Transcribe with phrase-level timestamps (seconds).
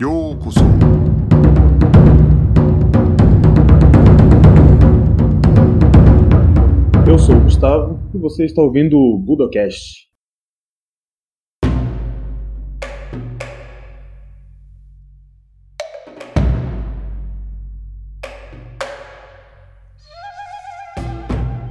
[0.00, 0.60] ようこそ
[7.06, 10.08] Eu sou o Gustavo e você está ouvindo o Budocast.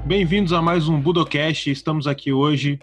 [0.06, 1.70] Bem-vindos a mais um Budocast.
[1.70, 2.80] Estamos aqui hoje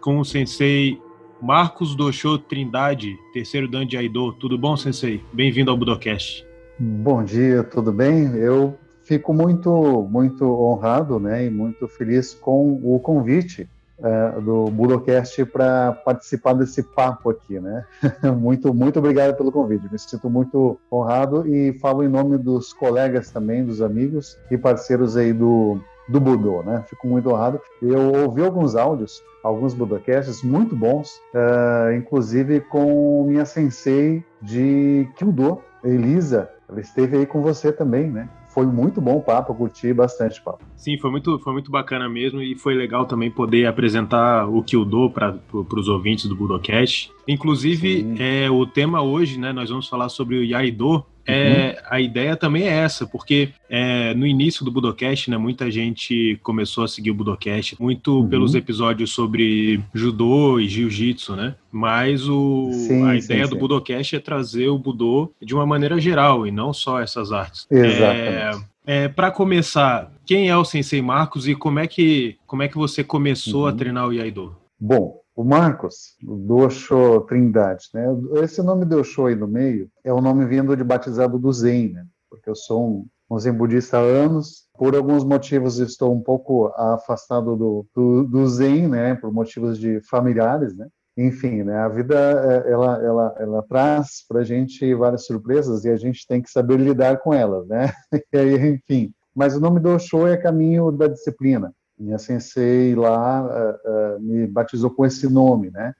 [0.00, 1.00] com o sensei
[1.41, 4.33] Marcos Doshô Trindade, terceiro dan de Aido.
[4.33, 5.23] Tudo bom, sensei?
[5.31, 6.45] Bem-vindo ao Budocast.
[6.77, 8.35] Bom dia, tudo bem?
[8.35, 15.45] Eu fico muito, muito honrado né, e muito feliz com o convite uh, do Budocast
[15.45, 17.57] para participar desse papo aqui.
[17.57, 17.85] Né?
[18.37, 19.89] muito, muito obrigado pelo convite.
[19.89, 25.15] Me sinto muito honrado e falo em nome dos colegas também, dos amigos e parceiros
[25.15, 26.83] aí do, do Budô, né?
[26.89, 27.61] Fico muito honrado.
[27.81, 35.59] Eu ouvi alguns áudios, alguns Budocasts muito bons, uh, inclusive com minha sensei de Kyudo,
[35.83, 36.49] Elisa.
[36.67, 38.27] Ela esteve aí com você também, né?
[38.49, 40.63] Foi muito bom o papo, eu curti bastante o papo.
[40.75, 45.11] Sim, foi muito, foi muito bacana mesmo e foi legal também poder apresentar o Kyudo
[45.11, 47.11] para os ouvintes do Budocast.
[47.27, 51.87] Inclusive, é, o tema hoje, né, nós vamos falar sobre o Yaido, é, uhum.
[51.89, 56.83] a ideia também é essa, porque é, no início do Budocast, né, muita gente começou
[56.83, 58.27] a seguir o Budocast, muito uhum.
[58.27, 61.55] pelos episódios sobre judô e jiu-jitsu, né?
[61.71, 63.59] Mas o, sim, a ideia sim, do sim.
[63.59, 67.67] Budocast é trazer o Budô de uma maneira geral e não só essas artes.
[67.69, 68.65] Exatamente.
[68.85, 72.67] É, é para começar, quem é o Sensei Marcos e como é que, como é
[72.67, 73.67] que você começou uhum.
[73.67, 74.55] a treinar o Iaido?
[74.79, 78.07] Bom, o Marcos, do Osho Trindade, né?
[78.43, 82.05] Esse nome do aí no meio é o nome vindo de batizado do Zen, né?
[82.29, 84.67] Porque eu sou um, Zen budista há anos.
[84.77, 89.15] Por alguns motivos estou um pouco afastado do, do, do Zen, né?
[89.15, 90.89] Por motivos de familiares, né?
[91.15, 91.77] Enfim, né?
[91.77, 96.27] A vida é, ela ela ela traz para a gente várias surpresas e a gente
[96.27, 97.93] tem que saber lidar com elas, né?
[98.33, 99.13] E aí, enfim.
[99.33, 104.47] Mas o nome do Osho é caminho da disciplina minha sensei lá uh, uh, me
[104.47, 105.93] batizou com esse nome, né?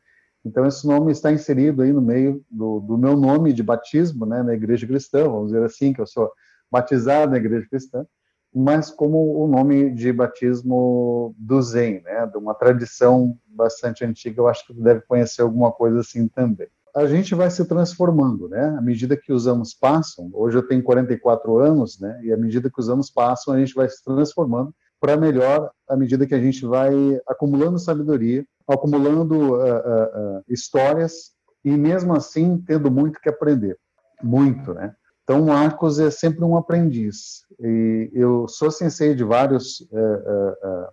[0.44, 4.42] Então esse nome está inserido aí no meio do, do, meu nome de batismo, né,
[4.42, 6.32] na igreja cristã, vamos dizer assim, que eu sou
[6.72, 8.06] batizado na igreja cristã,
[8.54, 14.48] mas como o nome de batismo do Zen, né, de uma tradição bastante antiga, eu
[14.48, 16.68] acho que deve conhecer alguma coisa assim também.
[16.96, 18.76] A gente vai se transformando, né?
[18.76, 22.20] À medida que os anos passam, hoje eu tenho 44 anos, né?
[22.24, 25.96] E à medida que os anos passam, a gente vai se transformando para melhor à
[25.96, 26.94] medida que a gente vai
[27.28, 31.32] acumulando sabedoria, acumulando uh, uh, uh, histórias
[31.64, 33.78] e mesmo assim tendo muito que aprender,
[34.22, 34.94] muito, né?
[35.24, 37.44] Então, Marcos é sempre um aprendiz.
[37.60, 39.88] E eu sou sensei de vários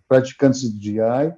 [0.07, 1.35] praticantes de DI,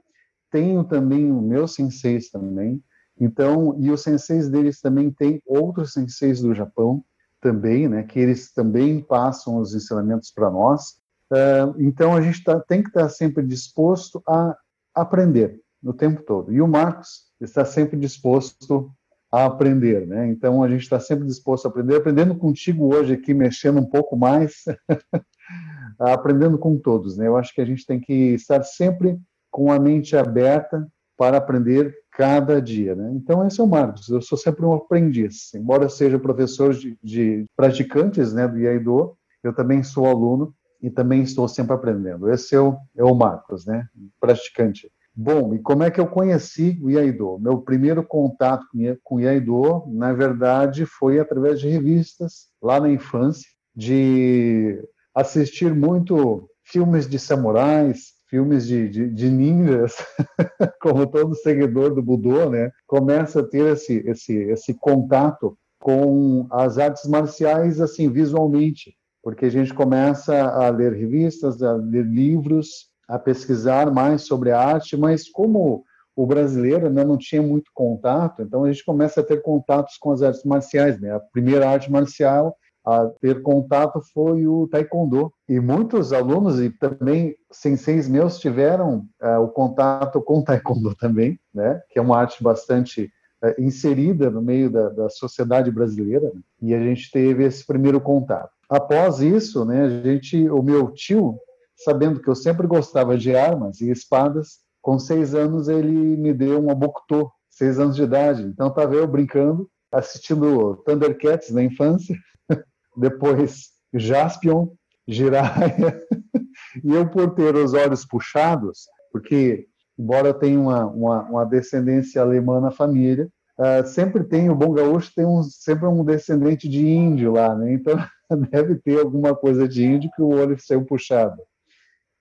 [0.51, 2.83] tenho também os meus senseis também.
[3.21, 7.05] Então, e os senseis deles também têm outros senseis do Japão
[7.41, 8.03] também, né?
[8.03, 10.97] Que eles também passam os ensinamentos para nós.
[11.31, 14.57] Uh, então a gente tá, tem que estar sempre disposto a
[14.95, 16.53] aprender no tempo todo.
[16.53, 18.91] E o Marcos está sempre disposto
[19.31, 20.27] a aprender, né?
[20.29, 24.17] Então a gente está sempre disposto a aprender, aprendendo contigo hoje aqui, mexendo um pouco
[24.17, 24.65] mais,
[26.01, 27.27] aprendendo com todos, né?
[27.27, 29.19] Eu acho que a gente tem que estar sempre
[29.51, 30.87] com a mente aberta
[31.17, 33.13] para aprender cada dia, né?
[33.15, 34.09] Então esse é o Marcos.
[34.09, 39.53] Eu sou sempre um aprendiz, embora seja professor de, de praticantes, né, do Iaido, eu
[39.53, 42.31] também sou aluno e também estou sempre aprendendo.
[42.31, 43.87] Esse é o, é o Marcos, né?
[44.21, 44.91] Praticante.
[45.15, 47.39] Bom, e como é que eu conheci o Iaido?
[47.41, 48.65] Meu primeiro contato
[49.03, 54.81] com o Iaido, na verdade, foi através de revistas, lá na infância, de
[55.13, 59.97] assistir muito filmes de samurais, filmes de, de, de ninjas,
[60.81, 62.71] como todo seguidor do Budô, né?
[62.87, 69.51] Começa a ter esse, esse, esse contato com as artes marciais, assim, visualmente porque a
[69.51, 75.29] gente começa a ler revistas, a ler livros, a pesquisar mais sobre a arte, mas
[75.29, 75.85] como
[76.15, 80.11] o brasileiro ainda não tinha muito contato, então a gente começa a ter contatos com
[80.11, 81.01] as artes marciais.
[81.01, 81.15] Né?
[81.15, 85.33] A primeira arte marcial a ter contato foi o taekwondo.
[85.49, 91.39] E muitos alunos e também senseis meus tiveram uh, o contato com o taekwondo também,
[91.55, 91.81] né?
[91.91, 93.11] que é uma arte bastante
[93.45, 96.33] uh, inserida no meio da, da sociedade brasileira.
[96.35, 96.41] Né?
[96.63, 98.58] E a gente teve esse primeiro contato.
[98.69, 101.39] Após isso, né, a gente, o meu tio,
[101.77, 106.63] sabendo que eu sempre gostava de armas e espadas, com seis anos ele me deu
[106.63, 108.43] um aboctô, seis anos de idade.
[108.43, 112.15] Então estava eu brincando, assistindo Thundercats na infância,
[112.97, 114.69] depois Jaspion,
[115.07, 116.03] Jiraiya,
[116.85, 119.67] e eu por ter os olhos puxados, porque
[119.99, 123.29] embora eu tenha uma, uma, uma descendência alemã na família,
[123.59, 127.73] uh, sempre tem, o Bom Gaúcho tem um, sempre um descendente de índio lá, né?
[127.73, 127.99] Então
[128.51, 131.41] deve ter alguma coisa de índio que o olho saiu puxado.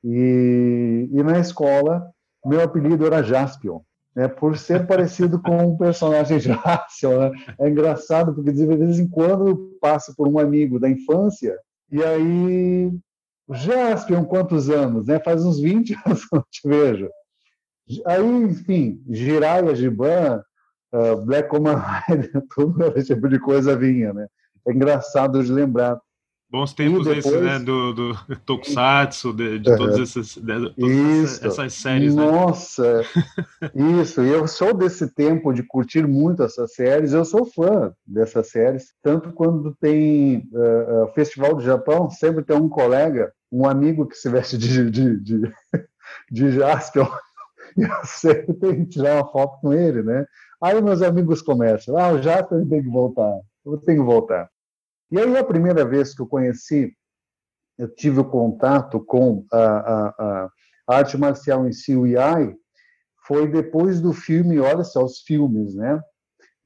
[0.03, 2.09] E, e na escola,
[2.45, 3.81] meu apelido era Jaspion,
[4.15, 4.27] né?
[4.27, 7.19] por ser parecido com um personagem de Jaspion.
[7.19, 7.31] Né?
[7.59, 11.57] É engraçado, porque de vez em quando eu passo por um amigo da infância,
[11.91, 12.91] e aí,
[13.49, 15.07] Jaspion, quantos anos?
[15.07, 15.19] Né?
[15.19, 17.09] Faz uns 20 anos que eu te vejo.
[18.05, 20.43] Aí, enfim, Jiraiya, Giban,
[20.93, 21.81] uh, Black Command
[22.53, 24.27] tudo esse tipo de coisa vinha, né?
[24.67, 25.99] É engraçado de lembrar.
[26.49, 27.25] Bons tempos depois...
[27.25, 27.59] esses, né?
[27.59, 28.15] Do, do
[28.45, 32.15] Tokusatsu, de, de todas essas, de, todas essas séries.
[32.15, 32.25] Né?
[32.25, 34.01] Nossa, né?
[34.01, 34.23] isso.
[34.23, 37.11] E eu sou desse tempo de curtir muito essas séries.
[37.11, 38.93] Eu sou fã dessas séries.
[39.03, 44.29] Tanto quando tem uh, Festival do Japão, sempre tem um colega, um amigo que se
[44.29, 45.53] veste de, de, de,
[46.31, 47.07] de Jaspion.
[47.77, 50.25] E eu sempre tenho que tirar uma foto com ele, né?
[50.59, 54.49] Aí meus amigos começam, ah, o Jaspion tem que voltar, eu tenho que voltar.
[55.11, 56.93] E aí a primeira vez que eu conheci,
[57.77, 60.49] eu tive o contato com a, a,
[60.89, 62.55] a arte marcial em si, o Iai,
[63.25, 66.01] foi depois do filme, olha só os filmes, né?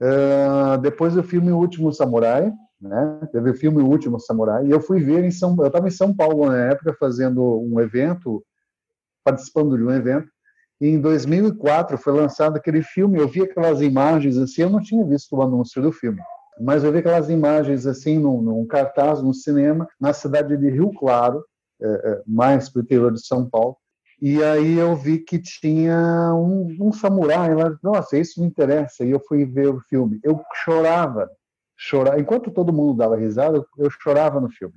[0.01, 3.19] Uh, depois do filme O Último Samurai, né?
[3.31, 5.91] Teve o filme O Último Samurai, e eu fui ver em São eu estava em
[5.91, 8.43] São Paulo na época fazendo um evento,
[9.23, 10.27] participando de um evento,
[10.79, 15.05] e em 2004 foi lançado aquele filme, eu vi aquelas imagens assim, eu não tinha
[15.05, 16.19] visto o anúncio do filme,
[16.59, 20.91] mas eu vi aquelas imagens assim num, num cartaz no cinema na cidade de Rio
[20.91, 21.43] Claro,
[21.81, 23.77] é, é, mais para o interior de São Paulo,
[24.21, 29.09] e aí eu vi que tinha um, um samurai lá, nossa, isso me interessa, e
[29.09, 30.19] eu fui ver o filme.
[30.23, 31.27] Eu chorava,
[31.75, 34.75] chorava, enquanto todo mundo dava risada, eu chorava no filme,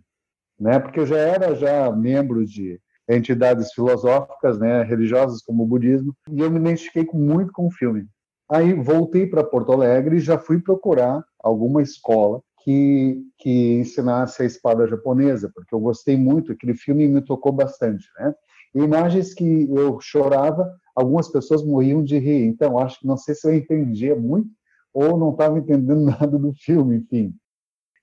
[0.59, 0.79] né?
[0.79, 6.41] Porque eu já era já membro de entidades filosóficas, né, religiosas como o budismo, e
[6.41, 8.06] eu me identifiquei muito com o filme.
[8.50, 14.46] Aí voltei para Porto Alegre e já fui procurar alguma escola que, que ensinasse a
[14.46, 18.35] espada japonesa, porque eu gostei muito, aquele filme me tocou bastante, né?
[18.75, 22.44] imagens que eu chorava, algumas pessoas morriam de rir.
[22.44, 24.50] Então, acho que não sei se eu entendia muito
[24.93, 27.35] ou não estava entendendo nada do filme, enfim.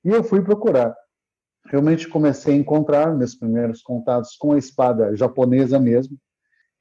[0.03, 0.95] E eu fui procurar
[1.65, 6.17] realmente comecei a encontrar meus primeiros contatos com a espada japonesa mesmo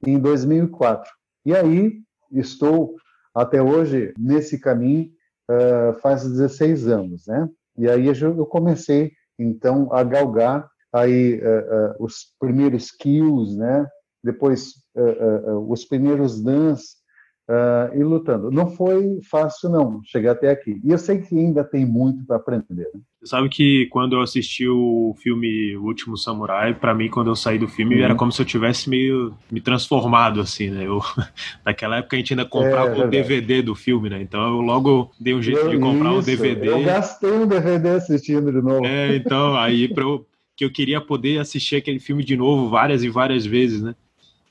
[0.05, 1.09] em 2004.
[1.45, 2.95] E aí estou
[3.33, 5.09] até hoje nesse caminho
[5.49, 7.49] uh, faz 16 anos, né?
[7.77, 13.87] E aí eu comecei então a galgar aí uh, uh, os primeiros kills, né?
[14.23, 14.75] Depois
[15.67, 17.00] os primeiros dans
[17.49, 18.51] uh, e lutando.
[18.51, 20.79] Não foi fácil, não, chegar até aqui.
[20.83, 22.89] E eu sei que ainda tem muito para aprender.
[22.93, 23.01] Né?
[23.19, 27.35] Você sabe que quando eu assisti o filme O Último Samurai, para mim, quando eu
[27.35, 28.03] saí do filme, uhum.
[28.03, 30.87] era como se eu tivesse meio me transformado, assim, né?
[30.87, 31.01] Eu,
[31.63, 34.21] naquela época a gente ainda comprava é, o DVD do filme, né?
[34.21, 36.67] Então eu logo dei um jeito eu, de comprar isso, um DVD.
[36.69, 38.85] Eu gastei um DVD assistindo de novo.
[38.85, 43.03] É, então, aí para eu, que eu queria poder assistir aquele filme de novo várias
[43.03, 43.95] e várias vezes, né?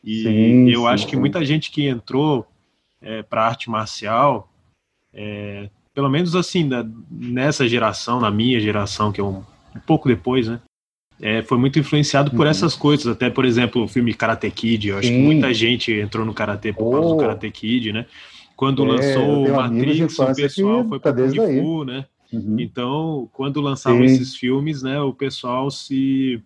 [0.03, 2.47] E sim, eu sim, acho que muita gente que entrou
[3.03, 4.53] é, para arte marcial,
[5.13, 9.43] é, pelo menos assim, da, nessa geração, na minha geração, que é um,
[9.75, 10.61] um pouco depois, né?
[11.23, 12.51] É, foi muito influenciado por uhum.
[12.51, 14.89] essas coisas, até por exemplo o filme Karate Kid.
[14.89, 15.15] Eu acho Sim.
[15.15, 16.91] que muita gente entrou no Karate por oh.
[16.93, 17.19] causa do oh.
[17.19, 18.07] Karate Kid, né?
[18.57, 22.07] Quando é, lançou o Matrix, o pessoal foi tá para Kung Fu, né?
[22.33, 22.57] Uhum.
[22.61, 26.43] Então, quando lançavam esses filmes, né, o pessoal se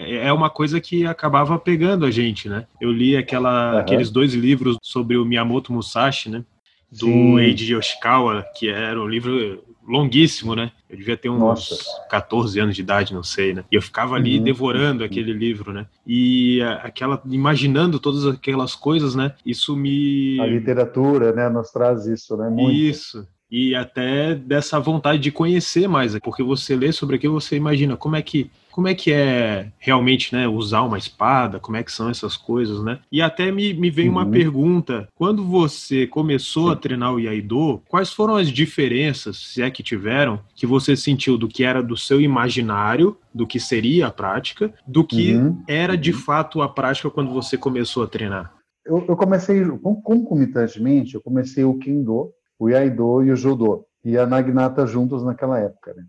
[0.00, 2.66] é, é uma coisa que acabava pegando a gente, né?
[2.80, 3.78] Eu li aquela, uhum.
[3.78, 6.44] aqueles dois livros sobre o Miyamoto Musashi, né?
[6.90, 7.38] Do Sim.
[7.38, 10.72] Eiji Yoshikawa, que era um livro longuíssimo, né?
[10.88, 11.76] Eu devia ter uns Nossa.
[12.08, 13.64] 14 anos de idade, não sei, né?
[13.70, 14.44] E eu ficava ali uhum.
[14.44, 15.86] devorando aquele livro, né?
[16.06, 19.34] E aquela imaginando todas aquelas coisas, né?
[19.44, 22.48] Isso me a literatura, né, nos traz isso, né?
[22.48, 22.72] Muito.
[22.72, 27.96] Isso e até dessa vontade de conhecer mais, porque você lê sobre aquilo, você imagina
[27.96, 31.92] como é que como é que é realmente, né, usar uma espada, como é que
[31.92, 33.00] são essas coisas, né?
[33.10, 34.18] E até me, me veio uhum.
[34.18, 39.70] uma pergunta, quando você começou a treinar o Iaido, quais foram as diferenças, se é
[39.70, 44.10] que tiveram, que você sentiu do que era do seu imaginário, do que seria a
[44.10, 45.62] prática, do que uhum.
[45.68, 48.54] era de fato a prática quando você começou a treinar?
[48.86, 49.62] Eu, eu comecei,
[50.02, 55.58] concomitantemente, eu comecei o Kendo, o Iaido e o Judô, e a Naginata juntos naquela
[55.58, 56.04] época, né?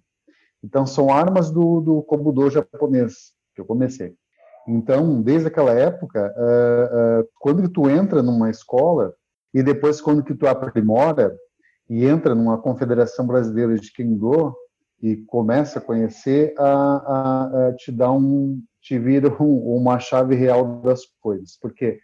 [0.62, 4.14] Então, são armas do, do Kobudo japonês que eu comecei.
[4.68, 9.14] Então, desde aquela época, uh, uh, quando tu entra numa escola
[9.54, 11.36] e depois quando que tu aprimora
[11.90, 14.56] e entra numa confederação brasileira de Kendo
[15.02, 20.36] e começa a conhecer, a, a, a te dá um, te vira um, uma chave
[20.36, 22.00] real das coisas, porque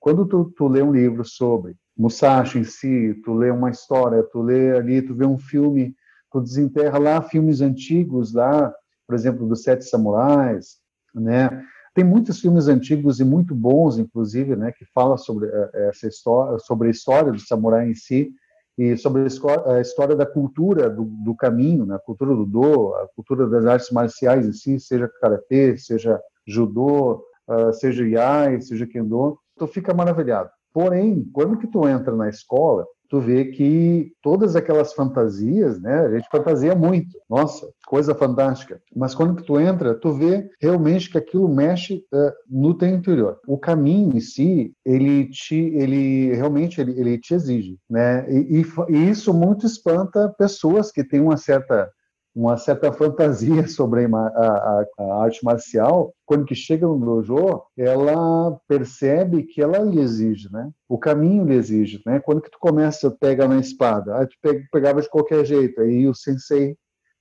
[0.00, 4.40] quando tu, tu lê um livro sobre Musashi em si, tu lê uma história, tu
[4.40, 5.94] lê ali, tu vê um filme,
[6.32, 8.72] tu desenterra lá filmes antigos lá,
[9.06, 10.78] por exemplo, dos Sete Samurais,
[11.14, 11.62] né?
[11.94, 16.58] Tem muitos filmes antigos e muito bons, inclusive, né, que falam sobre eh, essa história,
[16.60, 18.30] sobre a história do samurai em si
[18.78, 23.08] e sobre a história da cultura do, do caminho, né, a cultura do do, a
[23.14, 29.38] cultura das artes marciais em si, seja karatê, seja judô, uh, seja iai, seja kendo,
[29.58, 30.50] tu fica maravilhado.
[30.72, 36.10] Porém, quando que tu entra na escola, tu vê que todas aquelas fantasias, né, a
[36.16, 38.80] gente fantasia muito, nossa, coisa fantástica.
[38.94, 43.40] Mas quando que tu entra, tu vê realmente que aquilo mexe uh, no teu interior.
[43.48, 48.24] O caminho em si, ele te, ele realmente ele, ele te exige, né?
[48.32, 51.90] E, e, e isso muito espanta pessoas que têm uma certa
[52.34, 58.58] uma certa fantasia sobre a, a, a, arte marcial, quando que chega no dojo, ela
[58.68, 60.70] percebe que ela lhe exige, né?
[60.88, 62.20] O caminho lhe exige, né?
[62.20, 64.36] Quando que tu começa a pegar na espada, aí tu
[64.70, 66.76] pegava de qualquer jeito, aí o sensei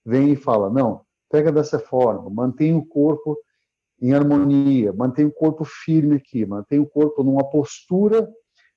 [0.06, 3.38] vem e fala, não, pega dessa forma, mantém o corpo
[4.02, 8.30] em harmonia, mantém o corpo firme aqui, mantém o corpo numa postura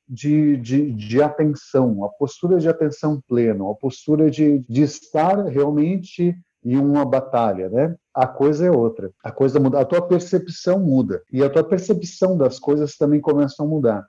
[0.08, 6.36] de, de, de atenção, a postura de atenção plena, a postura de, de estar realmente
[6.64, 7.96] em uma batalha, né?
[8.14, 9.10] A coisa é outra.
[9.24, 13.62] A coisa muda, a tua percepção muda e a tua percepção das coisas também começa
[13.62, 14.06] a mudar.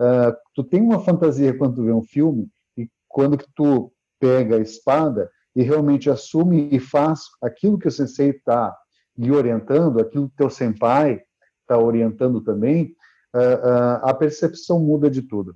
[0.00, 4.56] Uh, tu tem uma fantasia quando tu vê um filme e quando que tu pega
[4.56, 8.74] a espada e realmente assume e faz aquilo que o sensei está
[9.18, 11.20] lhe orientando, aquilo que teu senpai
[11.60, 12.94] está orientando também,
[14.02, 15.54] a percepção muda de tudo.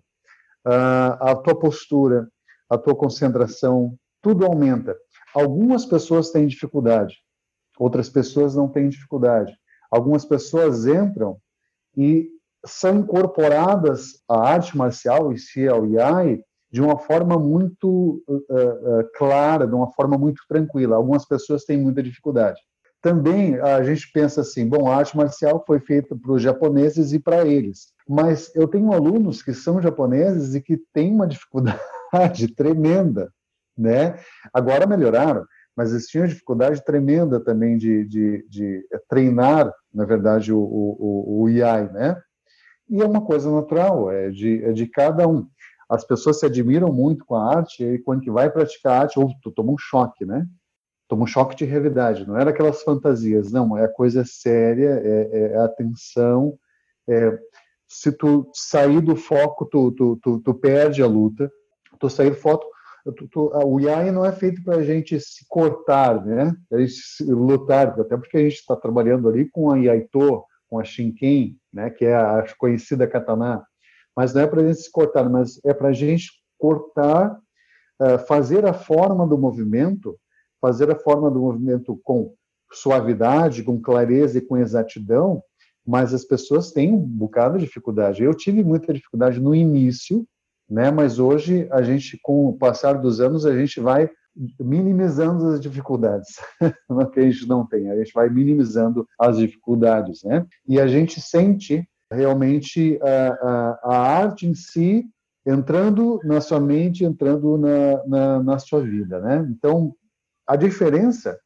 [0.66, 2.28] Uh, a tua postura,
[2.71, 4.97] a tua concentração, tudo aumenta.
[5.35, 7.16] Algumas pessoas têm dificuldade,
[7.78, 9.54] outras pessoas não têm dificuldade.
[9.90, 11.37] Algumas pessoas entram
[11.97, 12.28] e
[12.64, 19.11] são incorporadas à arte marcial, e se ao IAI, de uma forma muito uh, uh,
[19.16, 20.97] clara, de uma forma muito tranquila.
[20.97, 22.61] Algumas pessoas têm muita dificuldade
[23.04, 27.20] também a gente pensa assim, bom, a arte marcial foi feita para os japoneses e
[27.20, 27.92] para eles.
[28.08, 33.30] Mas eu tenho alunos que são japoneses e que têm uma dificuldade tremenda,
[33.76, 34.18] né?
[34.54, 35.44] Agora melhoraram,
[35.76, 41.49] mas eles tinham dificuldade tremenda também de, de, de treinar, na verdade, o, o, o
[41.50, 42.16] IAI, né?
[42.88, 45.46] E é uma coisa natural, é de, é de cada um.
[45.90, 49.30] As pessoas se admiram muito com a arte e quando que vai praticar arte, ou
[49.54, 50.46] toma um choque, né?
[51.14, 52.26] Toma um choque de realidade.
[52.26, 53.78] Não era aquelas fantasias, não.
[53.78, 56.59] É coisa séria, é, é atenção.
[57.09, 57.38] É,
[57.87, 61.50] se tu sair do foco, tu, tu, tu, tu perde a luta.
[62.00, 62.66] Tu sair do foco,
[63.16, 66.52] tu, tu, o IAI não é feito para a gente se cortar, né?
[66.73, 70.85] A gente lutar, até porque a gente está trabalhando ali com a Iaito, com a
[70.85, 71.90] Shinken, né?
[71.90, 73.64] Que é a conhecida katana.
[74.16, 77.38] Mas não é para a gente se cortar, mas é para a gente cortar,
[78.00, 80.18] uh, fazer a forma do movimento
[80.64, 82.33] fazer a forma do movimento com
[82.73, 85.42] suavidade, com clareza e com exatidão,
[85.87, 88.25] mas as pessoas têm um bocado de dificuldade.
[88.25, 90.26] Eu tive muita dificuldade no início,
[90.68, 90.90] né?
[90.90, 94.09] Mas hoje a gente, com o passar dos anos, a gente vai
[94.59, 96.28] minimizando as dificuldades,
[97.12, 100.47] que a gente não tem, a gente vai minimizando as dificuldades, né?
[100.66, 105.04] E a gente sente realmente a, a, a arte em si
[105.47, 109.47] entrando na sua mente, entrando na, na, na sua vida, né?
[109.50, 109.94] Então,
[110.47, 111.39] a diferença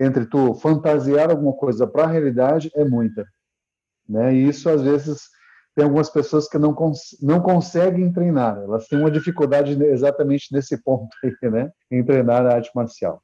[0.00, 3.26] entre tu fantasiar alguma coisa para a realidade é muita.
[4.08, 4.34] Né?
[4.34, 5.20] E isso, às vezes,
[5.76, 8.58] tem algumas pessoas que não, cons não conseguem treinar.
[8.58, 11.70] Elas têm uma dificuldade exatamente nesse ponto aí, né?
[11.90, 13.22] em treinar a arte marcial.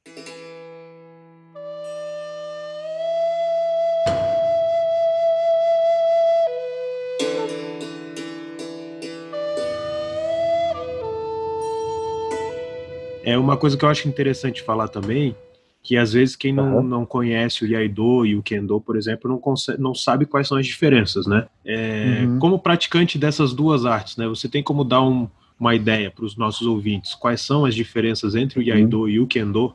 [13.26, 15.35] É uma coisa que eu acho interessante falar também,
[15.83, 16.83] que às vezes quem não, uhum.
[16.83, 20.56] não conhece o Iaido e o Kendo, por exemplo, não, consegue, não sabe quais são
[20.56, 21.49] as diferenças, né?
[21.64, 22.38] É, uhum.
[22.38, 24.28] Como praticante dessas duas artes, né?
[24.28, 25.28] Você tem como dar um,
[25.59, 27.16] uma ideia para os nossos ouvintes?
[27.16, 29.09] Quais são as diferenças entre o Iaido uhum.
[29.09, 29.75] e o Kendo?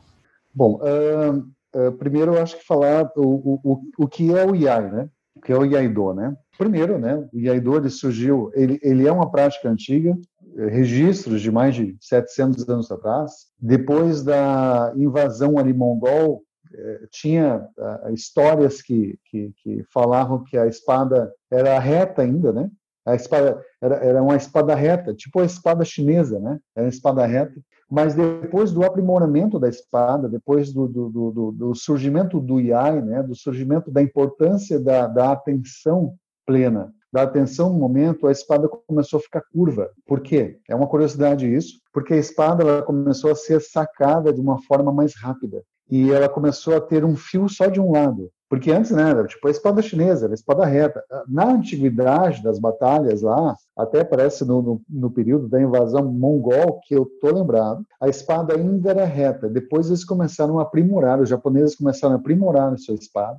[0.54, 1.38] Bom, uh,
[1.78, 5.08] uh, primeiro eu acho que falar o, o, o que é o Iai, né?
[5.34, 6.34] O que é o Iaido, né?
[6.56, 7.28] Primeiro, né?
[7.30, 10.16] O Iaido ele surgiu, ele, ele é uma prática antiga,
[10.56, 13.46] registros de mais de 700 anos atrás.
[13.58, 16.42] Depois da invasão ali mongol,
[16.74, 22.70] eh, tinha ah, histórias que, que, que, falavam que a espada era reta ainda, né?
[23.04, 26.58] A espada era, era uma espada reta, tipo a espada chinesa, né?
[26.74, 27.60] Era uma espada reta.
[27.90, 33.22] Mas depois do aprimoramento da espada, depois do, do, do, do surgimento do Yai, né?
[33.22, 36.14] Do surgimento da importância da, da atenção
[36.46, 39.90] plena da atenção no momento, a espada começou a ficar curva.
[40.06, 40.58] Por quê?
[40.68, 44.92] É uma curiosidade isso, porque a espada ela começou a ser sacada de uma forma
[44.92, 48.30] mais rápida e ela começou a ter um fio só de um lado.
[48.48, 51.02] Porque antes, né, era tipo a espada chinesa, a espada reta.
[51.26, 56.94] Na antiguidade das batalhas lá, até parece no, no, no, período da invasão mongol, que
[56.94, 59.48] eu tô lembrado, a espada ainda era reta.
[59.48, 63.38] Depois eles começaram a aprimorar, os japoneses começaram a aprimorar a sua espada,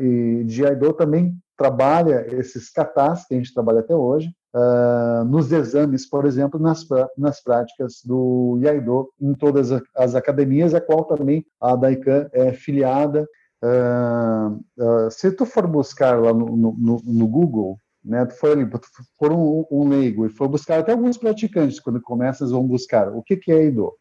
[0.00, 5.50] e de Aido também trabalha esses katas que a gente trabalha até hoje uh, nos
[5.52, 11.44] exames, por exemplo, nas, nas práticas do Iaido em todas as academias, a qual também
[11.60, 13.28] a Daikan é filiada.
[13.64, 18.24] Uh, se tu for buscar lá no, no, no Google né?
[18.24, 22.66] Tu tu for um, um leigo e for buscar até alguns praticantes quando começam vão
[22.66, 23.92] buscar o que que é Aido.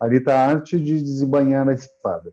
[0.00, 2.32] Ali está a arte de desembanhar a espada.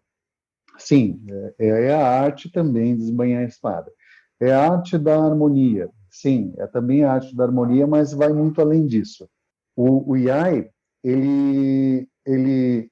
[0.78, 1.24] Sim,
[1.60, 3.92] é, é a arte também de desembanhar a espada.
[4.40, 5.90] É a arte da harmonia.
[6.16, 9.30] Sim, é também a arte da harmonia, mas vai muito além disso.
[9.76, 10.70] O, o Yai,
[11.04, 12.90] ele, ele,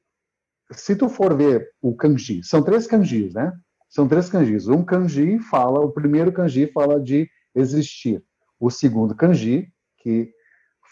[0.72, 3.54] se tu for ver o kanji, são três kanjis, né?
[3.88, 4.68] São três kanjis.
[4.68, 8.22] Um kanji fala, o primeiro kanji fala de existir.
[8.60, 10.30] O segundo kanji, que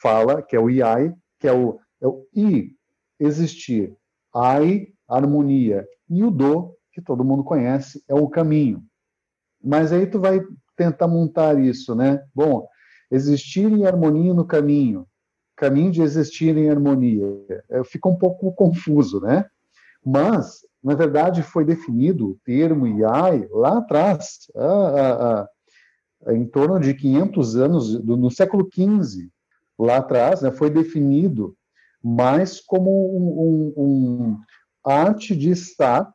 [0.02, 2.74] fala, que é o Yai, que é o, é o I,
[3.20, 3.94] existir.
[4.34, 5.86] Ai, harmonia.
[6.10, 8.82] E o Do, que todo mundo conhece, é o caminho.
[9.62, 10.40] Mas aí tu vai
[10.82, 12.24] tentar montar isso, né?
[12.34, 12.68] Bom,
[13.12, 15.06] existir em harmonia no caminho,
[15.56, 17.26] caminho de existir em harmonia.
[17.70, 19.46] É, fica um pouco confuso, né?
[20.04, 25.48] Mas, na verdade, foi definido o termo IAI lá atrás, a, a,
[26.28, 29.30] a, em torno de 500 anos, do, no século XV,
[29.78, 31.56] lá atrás, né, foi definido
[32.04, 34.38] mais como um, um, um
[34.84, 36.12] arte de estar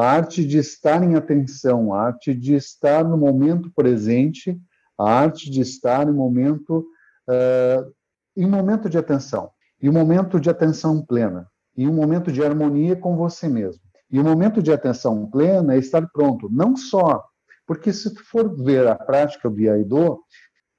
[0.00, 4.58] a arte de estar em atenção, a arte de estar no momento presente,
[4.98, 6.86] a arte de estar em momento
[7.28, 7.92] uh,
[8.34, 12.96] em momento de atenção, e um momento de atenção plena, e um momento de harmonia
[12.96, 13.82] com você mesmo.
[14.10, 17.22] E o um momento de atenção plena é estar pronto, não só,
[17.66, 20.20] porque se tu for ver a prática do Iaido,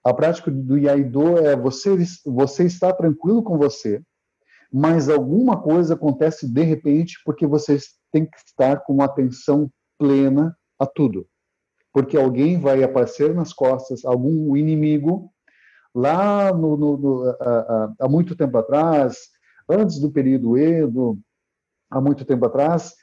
[0.04, 4.02] a prática do Iaido é você, você estar tranquilo com você,
[4.74, 7.78] mas alguma coisa acontece de repente porque você
[8.12, 11.28] tem que estar com atenção plena a tudo.
[11.94, 15.32] Porque alguém vai aparecer nas costas, algum inimigo,
[15.94, 17.38] lá no, no, no,
[18.00, 19.18] há, muito tempo atrás,
[19.70, 21.20] antes do período Edo,
[21.90, 22.94] há muito tempo atrás,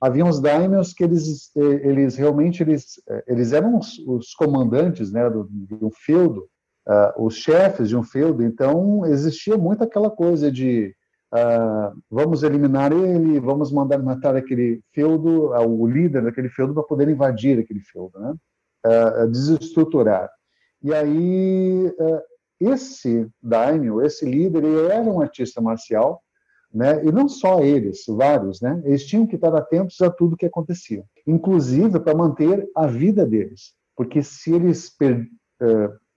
[0.00, 5.44] havia uns daimyos que eles, eles realmente eles, eles eram os, os comandantes né, do,
[5.44, 6.48] do feudo,
[6.88, 10.94] uh, os chefes de um feudo, então existia muito aquela coisa de
[11.32, 16.82] Uh, vamos eliminar ele, vamos mandar matar aquele feudo, uh, o líder daquele feudo, para
[16.82, 18.34] poder invadir aquele feudo, né?
[18.84, 20.28] Uh, desestruturar.
[20.82, 21.92] E aí,
[22.58, 26.20] esse daimyo, esse líder, ele era um artista marcial,
[26.72, 27.04] né?
[27.04, 28.80] E não só eles, vários, né?
[28.84, 33.74] Eles tinham que estar atentos a tudo que acontecia, inclusive para manter a vida deles,
[33.94, 35.28] porque se eles per,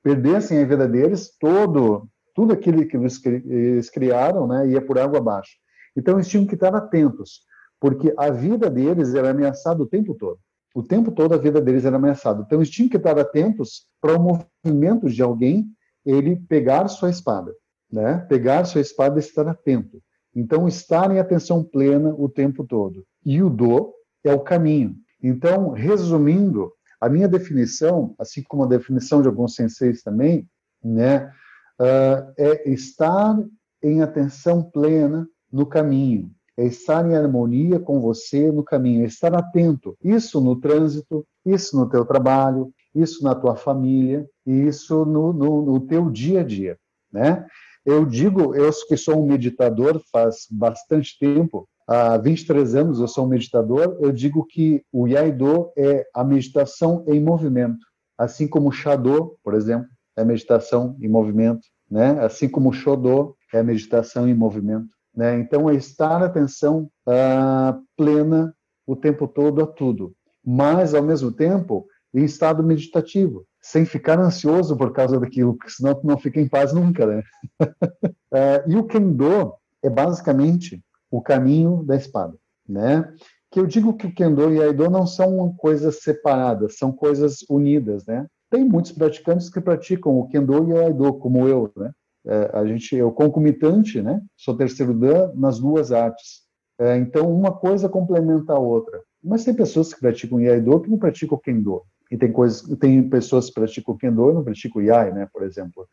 [0.01, 5.51] perdessem a vida deles, todo tudo aquilo que eles criaram né, ia por água abaixo.
[5.95, 7.41] Então, eles tinham que estar atentos,
[7.79, 10.39] porque a vida deles era ameaçada o tempo todo.
[10.75, 12.43] O tempo todo a vida deles era ameaçada.
[12.45, 15.67] Então, eles tinham que estar atentos para o movimento de alguém,
[16.03, 17.53] ele pegar sua espada.
[17.91, 18.17] Né?
[18.27, 20.01] Pegar sua espada e estar atento.
[20.35, 23.05] Então, estar em atenção plena o tempo todo.
[23.23, 23.93] E o do
[24.23, 24.95] é o caminho.
[25.21, 30.47] Então, resumindo, a minha definição, assim como a definição de alguns senseis também,
[30.83, 31.31] né,
[31.79, 33.37] uh, é estar
[33.81, 39.33] em atenção plena no caminho, é estar em harmonia com você no caminho, é estar
[39.35, 39.95] atento.
[40.03, 45.79] Isso no trânsito, isso no teu trabalho, isso na tua família, isso no, no, no
[45.81, 46.77] teu dia a dia,
[47.11, 47.45] né?
[47.85, 53.25] Eu digo, eu que sou um meditador faz bastante tempo, há 23 anos eu sou
[53.25, 57.85] um meditador, eu digo que o Yaido é a meditação em movimento,
[58.17, 62.19] assim como o Shado, por exemplo, é meditação em movimento, né?
[62.23, 65.39] Assim como o Shodô é meditação em movimento, né?
[65.39, 70.13] Então é estar atenção uh, plena o tempo todo a tudo,
[70.45, 75.95] mas ao mesmo tempo em estado meditativo, sem ficar ansioso por causa daquilo, porque senão
[75.95, 77.23] tu não fica em paz nunca, né?
[77.61, 82.35] uh, e o Kendo é basicamente o caminho da espada,
[82.67, 83.13] né?
[83.51, 88.05] Que eu digo que o Kendo e Aido não são coisas separadas, são coisas unidas,
[88.05, 88.27] né?
[88.53, 91.91] Tem muitos praticantes que praticam o Kendo e o Aido, como eu, né?
[92.23, 94.21] É, a gente, eu concomitante, né?
[94.37, 96.43] Sou terceiro dan nas duas artes.
[96.77, 99.01] É, então, uma coisa complementa a outra.
[99.23, 101.81] Mas tem pessoas que praticam Iaido que não praticam Kendo.
[102.11, 105.87] E tem, coisas, tem pessoas que praticam Kendo e não praticam Iai, né, por exemplo.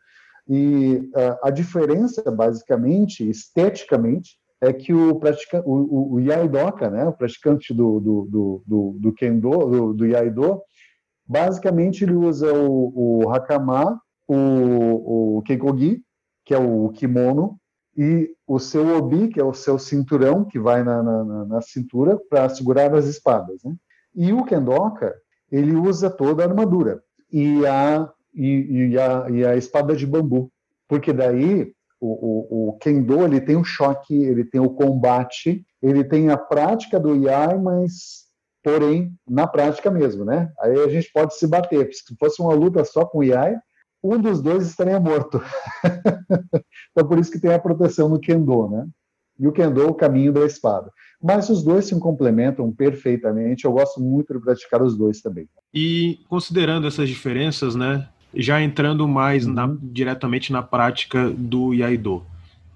[0.47, 7.05] E a, a diferença, basicamente, esteticamente, é que o, pratica, o, o, o Iaidoka, né,
[7.05, 10.61] o praticante do, do, do, do, do Kendo, do, do Iaido,
[11.31, 16.03] Basicamente, ele usa o, o hakama, o, o keikogi,
[16.43, 17.57] que é o kimono,
[17.95, 22.19] e o seu obi, que é o seu cinturão, que vai na, na, na cintura
[22.29, 23.63] para segurar as espadas.
[23.63, 23.73] Né?
[24.13, 25.15] E o kendoka,
[25.49, 30.51] ele usa toda a armadura e a, e, e a, e a espada de bambu,
[30.85, 36.03] porque daí o, o, o, kendo ele tem o choque, ele tem o combate, ele
[36.03, 38.29] tem a prática do yai, mas
[38.63, 40.51] porém na prática mesmo, né?
[40.59, 41.89] Aí a gente pode se bater.
[41.93, 43.55] Se fosse uma luta só com o Iai,
[44.03, 45.41] um dos dois estaria morto.
[46.91, 48.87] então, por isso que tem a proteção no Kendo, né?
[49.39, 50.91] E o Kendo, o caminho da espada.
[51.21, 53.65] Mas os dois se complementam perfeitamente.
[53.65, 55.47] Eu gosto muito de praticar os dois também.
[55.73, 58.07] E considerando essas diferenças, né?
[58.33, 59.53] Já entrando mais uhum.
[59.53, 62.23] na, diretamente na prática do Iaido.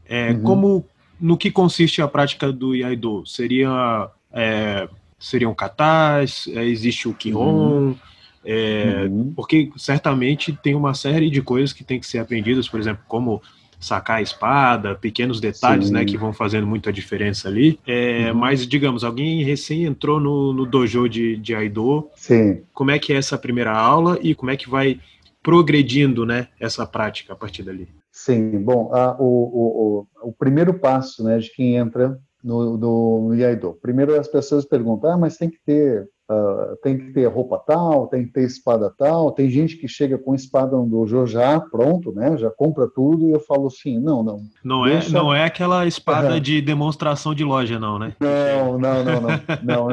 [0.07, 0.43] É, uhum.
[0.43, 0.85] Como
[1.19, 3.25] no que consiste a prática do Iaido?
[3.25, 4.87] Seria é,
[5.19, 6.47] seriam katas?
[6.53, 7.69] É, existe o Kihon?
[7.69, 7.95] Uhum.
[8.43, 9.33] É, uhum.
[9.35, 13.41] Porque certamente tem uma série de coisas que tem que ser aprendidas, por exemplo, como
[13.79, 17.79] sacar a espada, pequenos detalhes, né, que vão fazendo muita diferença ali.
[17.85, 18.37] É, uhum.
[18.37, 22.09] Mas, digamos, alguém recém entrou no, no dojo de, de Aido.
[22.15, 22.61] Sim.
[22.73, 24.99] Como é que é essa primeira aula e como é que vai
[25.43, 27.87] progredindo, né, essa prática a partir dali?
[28.11, 33.35] Sim, bom, a, o, o, o, o, primeiro passo, né, de quem entra no, no,
[33.35, 33.77] Iaido.
[33.81, 38.07] Primeiro as pessoas perguntam, ah, mas tem que ter Uh, tem que ter roupa tal,
[38.07, 39.31] tem que ter espada tal.
[39.31, 42.35] Tem gente que chega com espada do dojo já pronto, né?
[42.35, 44.39] Já compra tudo e eu falo assim, não, não.
[44.63, 45.09] Não é, deixa...
[45.09, 48.15] é, não é aquela espada de demonstração de loja, não, né?
[48.19, 49.89] Não, não, não, não, não.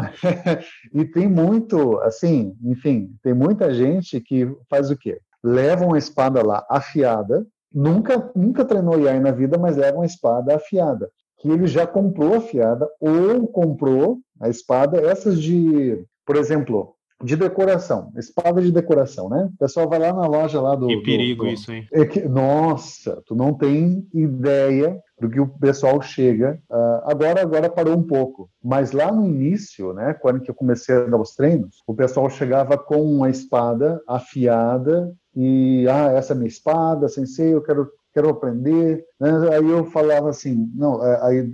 [0.94, 5.20] e tem muito, assim, enfim, tem muita gente que faz o quê?
[5.44, 10.56] Leva uma espada lá afiada, nunca, nunca treinou Yai na vida, mas leva uma espada
[10.56, 11.10] afiada
[11.42, 18.12] que ele já comprou afiada ou comprou a espada, essas de por exemplo, de decoração,
[18.16, 19.48] espada de decoração, né?
[19.54, 20.88] O pessoal vai lá na loja lá do.
[20.88, 21.54] Que perigo do, do...
[21.54, 21.86] isso, hein?
[21.92, 26.58] É que, nossa, tu não tem ideia do que o pessoal chega.
[26.68, 30.96] Uh, agora, agora parou um pouco, mas lá no início, né, quando que eu comecei
[30.96, 36.36] a dar os treinos, o pessoal chegava com uma espada afiada e ah, essa é
[36.36, 39.04] minha espada, sensei, eu quero quero aprender.
[39.20, 39.30] Né?
[39.56, 41.50] Aí eu falava assim, não, é, aí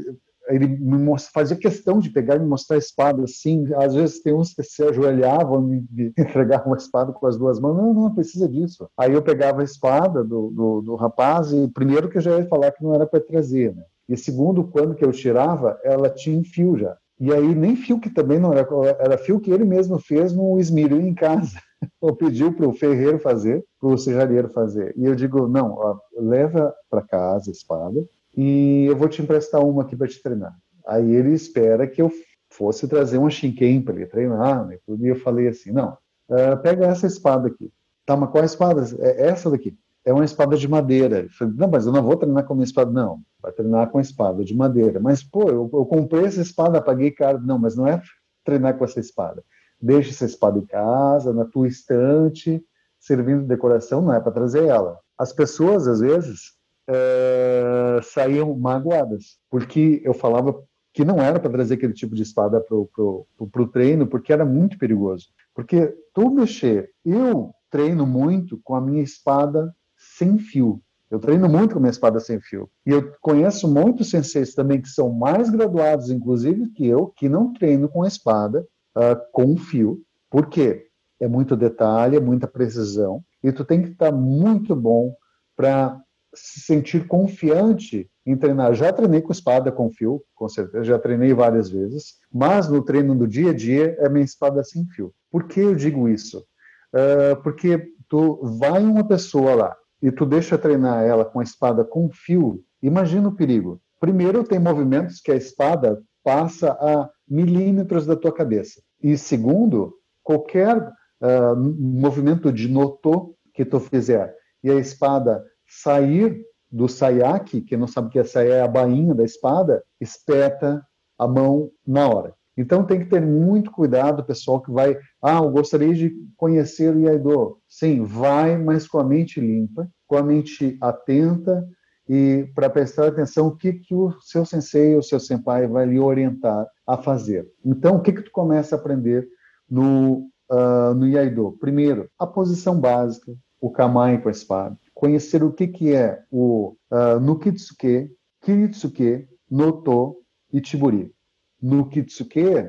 [0.48, 3.66] ele me fazia questão de pegar e me mostrar a espada assim.
[3.74, 7.60] Às vezes tem uns que se ajoelhavam e me entregavam uma espada com as duas
[7.60, 7.76] mãos.
[7.76, 8.88] Não, não precisa disso.
[8.96, 12.46] Aí eu pegava a espada do, do, do rapaz e primeiro que eu já ia
[12.46, 13.82] falar que não era para trazer, né?
[14.08, 16.96] E segundo, quando que eu tirava, ela tinha fio já.
[17.20, 18.66] E aí nem fio que também não era,
[18.98, 21.58] era fio que ele mesmo fez no esmeril em casa.
[22.00, 24.94] Ou pediu para o ferreiro fazer, para o serralheiro fazer.
[24.96, 28.04] E eu digo, não, ó, leva para casa a espada,
[28.36, 30.56] e eu vou te emprestar uma aqui para te treinar.
[30.86, 32.10] Aí ele espera que eu
[32.50, 34.78] fosse trazer uma Shinken para ele treinar, né?
[34.88, 35.96] E eu falei assim, não,
[36.28, 37.70] uh, pega essa espada aqui.
[38.06, 38.82] Tá, mas qual espada?
[39.00, 39.76] É essa daqui.
[40.02, 41.24] É uma espada de madeira.
[41.24, 42.90] Eu falei, não, mas eu não vou treinar com a minha espada.
[42.90, 44.98] Não, vai treinar com a espada de madeira.
[44.98, 47.38] Mas, pô, eu, eu comprei essa espada, paguei caro.
[47.42, 48.00] Não, mas não é
[48.42, 49.44] treinar com essa espada.
[49.80, 52.62] Deixa essa espada em casa, na tua estante,
[52.98, 54.98] servindo de decoração, não é para trazer ela.
[55.16, 56.52] As pessoas, às vezes,
[56.88, 60.60] é, saíam magoadas, porque eu falava
[60.92, 64.78] que não era para trazer aquele tipo de espada para o treino, porque era muito
[64.78, 65.28] perigoso.
[65.54, 70.80] Porque tu mexer, eu treino muito com a minha espada sem fio.
[71.10, 72.68] Eu treino muito com a minha espada sem fio.
[72.84, 77.52] E eu conheço muitos senseis também que são mais graduados, inclusive, que eu, que não
[77.52, 78.66] treino com espada
[78.98, 80.00] uh, com fio.
[80.28, 80.86] Por quê?
[81.20, 83.22] É muito detalhe, é muita precisão.
[83.42, 85.14] E tu tem que estar muito bom
[85.56, 86.00] para
[86.34, 88.74] se sentir confiante em treinar.
[88.74, 93.14] Já treinei com espada com fio, com certeza, já treinei várias vezes, mas no treino
[93.14, 95.12] do dia a dia é minha espada sem fio.
[95.30, 96.44] Por que eu digo isso?
[96.92, 101.84] Uh, porque tu vai uma pessoa lá e tu deixa treinar ela com a espada
[101.84, 103.80] com fio, imagina o perigo.
[104.00, 108.80] Primeiro, tem movimentos que a espada passa a milímetros da tua cabeça.
[109.02, 116.88] E segundo, qualquer uh, movimento de noto que tu fizer e a espada sair do
[116.88, 120.84] saiaki, que não sabe o que é é a bainha da espada, espeta
[121.18, 122.34] a mão na hora.
[122.56, 127.00] Então tem que ter muito cuidado, pessoal que vai, ah, eu gostaria de conhecer o
[127.00, 127.58] Iaido.
[127.68, 131.64] Sim, vai, mas com a mente limpa, com a mente atenta
[132.08, 135.98] e para prestar atenção o que, que o seu sensei ou seu senpai vai lhe
[135.98, 137.46] orientar a fazer.
[137.64, 139.28] Então, o que que tu começa a aprender
[139.68, 141.56] no, uh, no Iaido?
[141.60, 146.76] Primeiro, a posição básica, o kamai com a espada conhecer o que, que é o
[146.90, 148.10] uh, Nukitsuke,
[148.42, 150.16] Kiritsuke, Noto
[150.52, 151.14] e Tiburi.
[151.62, 152.68] Nukitsuke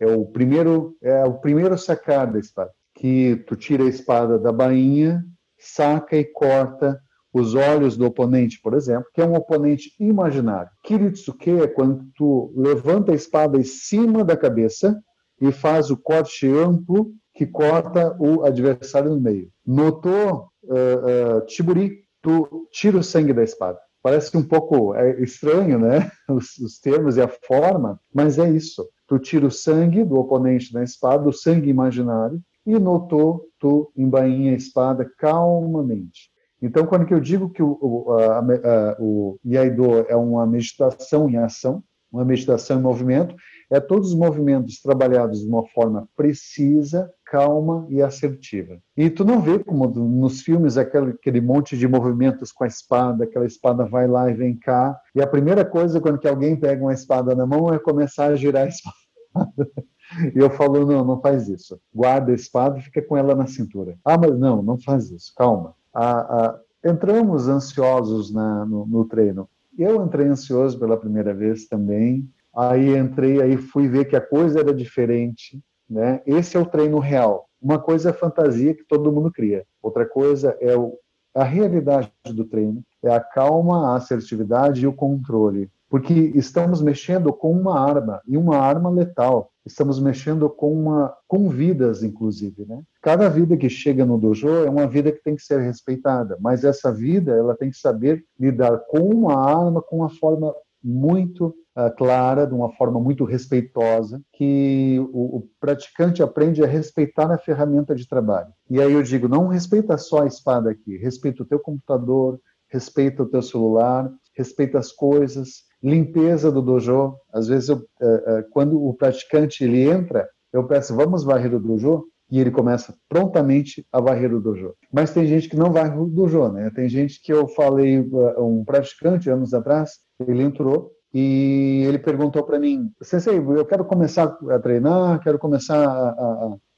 [0.00, 4.50] é o primeiro é o primeiro sacar da espada, que tu tira a espada da
[4.50, 5.24] bainha,
[5.56, 7.00] saca e corta
[7.32, 10.70] os olhos do oponente, por exemplo, que é um oponente imaginário.
[10.84, 15.00] Kiritsuke é quando tu levanta a espada em cima da cabeça
[15.40, 19.48] e faz o corte amplo que corta o adversário no meio.
[19.64, 23.78] Notou uh, uh, Tiburi, tu tira o sangue da espada.
[24.02, 26.10] Parece um pouco é estranho, né?
[26.28, 28.88] Os, os, termos e a forma, mas é isso.
[29.06, 34.52] Tu tira o sangue do oponente da espada, o sangue imaginário, e notou, tu embainha
[34.52, 36.29] a espada calmamente.
[36.62, 41.36] Então, quando eu digo que o, o, a, a, o Iaido é uma meditação em
[41.36, 43.34] ação, uma meditação em movimento,
[43.70, 48.78] é todos os movimentos trabalhados de uma forma precisa, calma e assertiva.
[48.96, 53.24] E tu não vê como nos filmes aquele, aquele monte de movimentos com a espada,
[53.24, 56.82] aquela espada vai lá e vem cá, e a primeira coisa quando que alguém pega
[56.82, 58.96] uma espada na mão é começar a girar a espada.
[60.34, 61.80] E eu falo, não, não faz isso.
[61.94, 63.96] Guarda a espada e fica com ela na cintura.
[64.04, 65.72] Ah, mas não, não faz isso, calma.
[65.94, 69.48] Ah, ah, entramos ansiosos na, no, no treino.
[69.78, 74.60] Eu entrei ansioso pela primeira vez também, Aí entrei, aí fui ver que a coisa
[74.60, 76.20] era diferente, né?
[76.26, 77.46] Esse é o treino real.
[77.62, 79.64] Uma coisa é a fantasia que todo mundo cria.
[79.82, 80.94] Outra coisa é o,
[81.34, 85.70] a realidade do treino, é a calma, a assertividade e o controle.
[85.88, 89.50] Porque estamos mexendo com uma arma, e uma arma letal.
[89.70, 92.82] Estamos mexendo com uma com vidas, inclusive, né?
[93.00, 96.64] Cada vida que chega no dojo é uma vida que tem que ser respeitada, mas
[96.64, 100.52] essa vida ela tem que saber lidar com uma arma com uma forma
[100.82, 107.30] muito uh, clara, de uma forma muito respeitosa, que o, o, praticante aprende a respeitar
[107.30, 108.52] a ferramenta de trabalho.
[108.68, 113.22] E aí eu digo, não respeita só a espada aqui, respeita o teu computador, respeita
[113.22, 117.14] o teu celular, respeita as coisas, limpeza do dojo.
[117.32, 121.60] Às vezes, eu, uh, uh, quando o praticante ele entra, eu peço, vamos varrer o
[121.60, 122.04] dojo?
[122.30, 124.74] e ele começa prontamente a varrer o dojo.
[124.92, 126.70] Mas tem gente que não varre o dojo, né?
[126.74, 127.98] Tem gente que eu falei,
[128.38, 134.38] um praticante anos atrás, ele entrou e ele perguntou para mim, Sensei, eu quero começar
[134.48, 136.10] a treinar, quero começar a,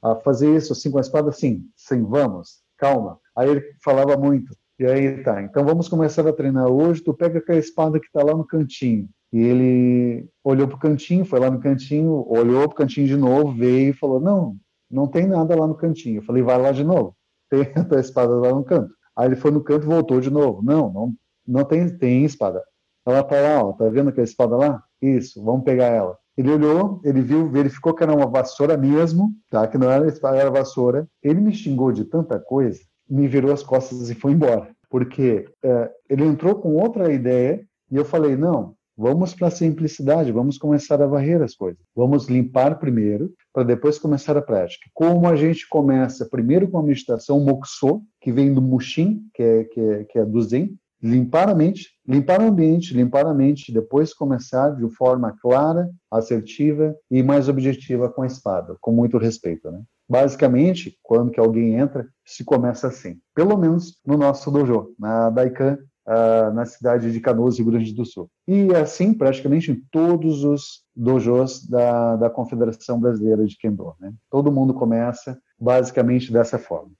[0.02, 1.30] a, a fazer isso assim com a espada?
[1.32, 3.18] Sim, sim, vamos, calma.
[3.36, 7.38] Aí ele falava muito, e aí tá, então vamos começar a treinar hoje, tu pega
[7.38, 9.08] aquela espada que está lá no cantinho.
[9.32, 13.16] E ele olhou para o cantinho, foi lá no cantinho, olhou para o cantinho de
[13.16, 14.56] novo, veio e falou, não,
[14.90, 16.18] não tem nada lá no cantinho.
[16.18, 17.14] Eu falei, vai lá de novo,
[17.48, 18.92] tem a tua espada lá no canto.
[19.16, 20.60] Aí ele foi no canto e voltou de novo.
[20.64, 21.12] Não, não,
[21.46, 22.60] não tem, tem espada.
[23.06, 24.82] Ela tá lá, ó, tá vendo aquela espada lá?
[25.00, 26.18] Isso, vamos pegar ela.
[26.36, 29.64] Ele olhou, ele viu, verificou que era uma vassoura mesmo, tá?
[29.68, 31.06] Que não era espada, era vassoura.
[31.22, 34.70] Ele me xingou de tanta coisa, me virou as costas e foi embora.
[34.88, 40.32] Porque é, ele entrou com outra ideia e eu falei, não, vamos para a simplicidade,
[40.32, 41.82] vamos começar a varrer as coisas.
[41.94, 44.88] Vamos limpar primeiro, para depois começar a prática.
[44.92, 49.64] Como a gente começa primeiro com a meditação Mokuso, que vem do Mushin, que é,
[49.64, 53.72] que é, que é do Zen, limpar a mente, limpar o ambiente, limpar a mente,
[53.72, 59.70] depois começar de forma clara, assertiva e mais objetiva com a espada, com muito respeito,
[59.70, 59.82] né?
[60.12, 63.16] Basicamente, quando que alguém entra, se começa assim.
[63.34, 68.04] Pelo menos no nosso dojo, na Daikan, uh, na cidade de Canoas, Rio Grande do
[68.04, 68.28] Sul.
[68.46, 73.94] E assim, praticamente em todos os dojos da, da Confederação Brasileira de Kendo.
[73.98, 74.12] Né?
[74.30, 76.90] Todo mundo começa basicamente dessa forma.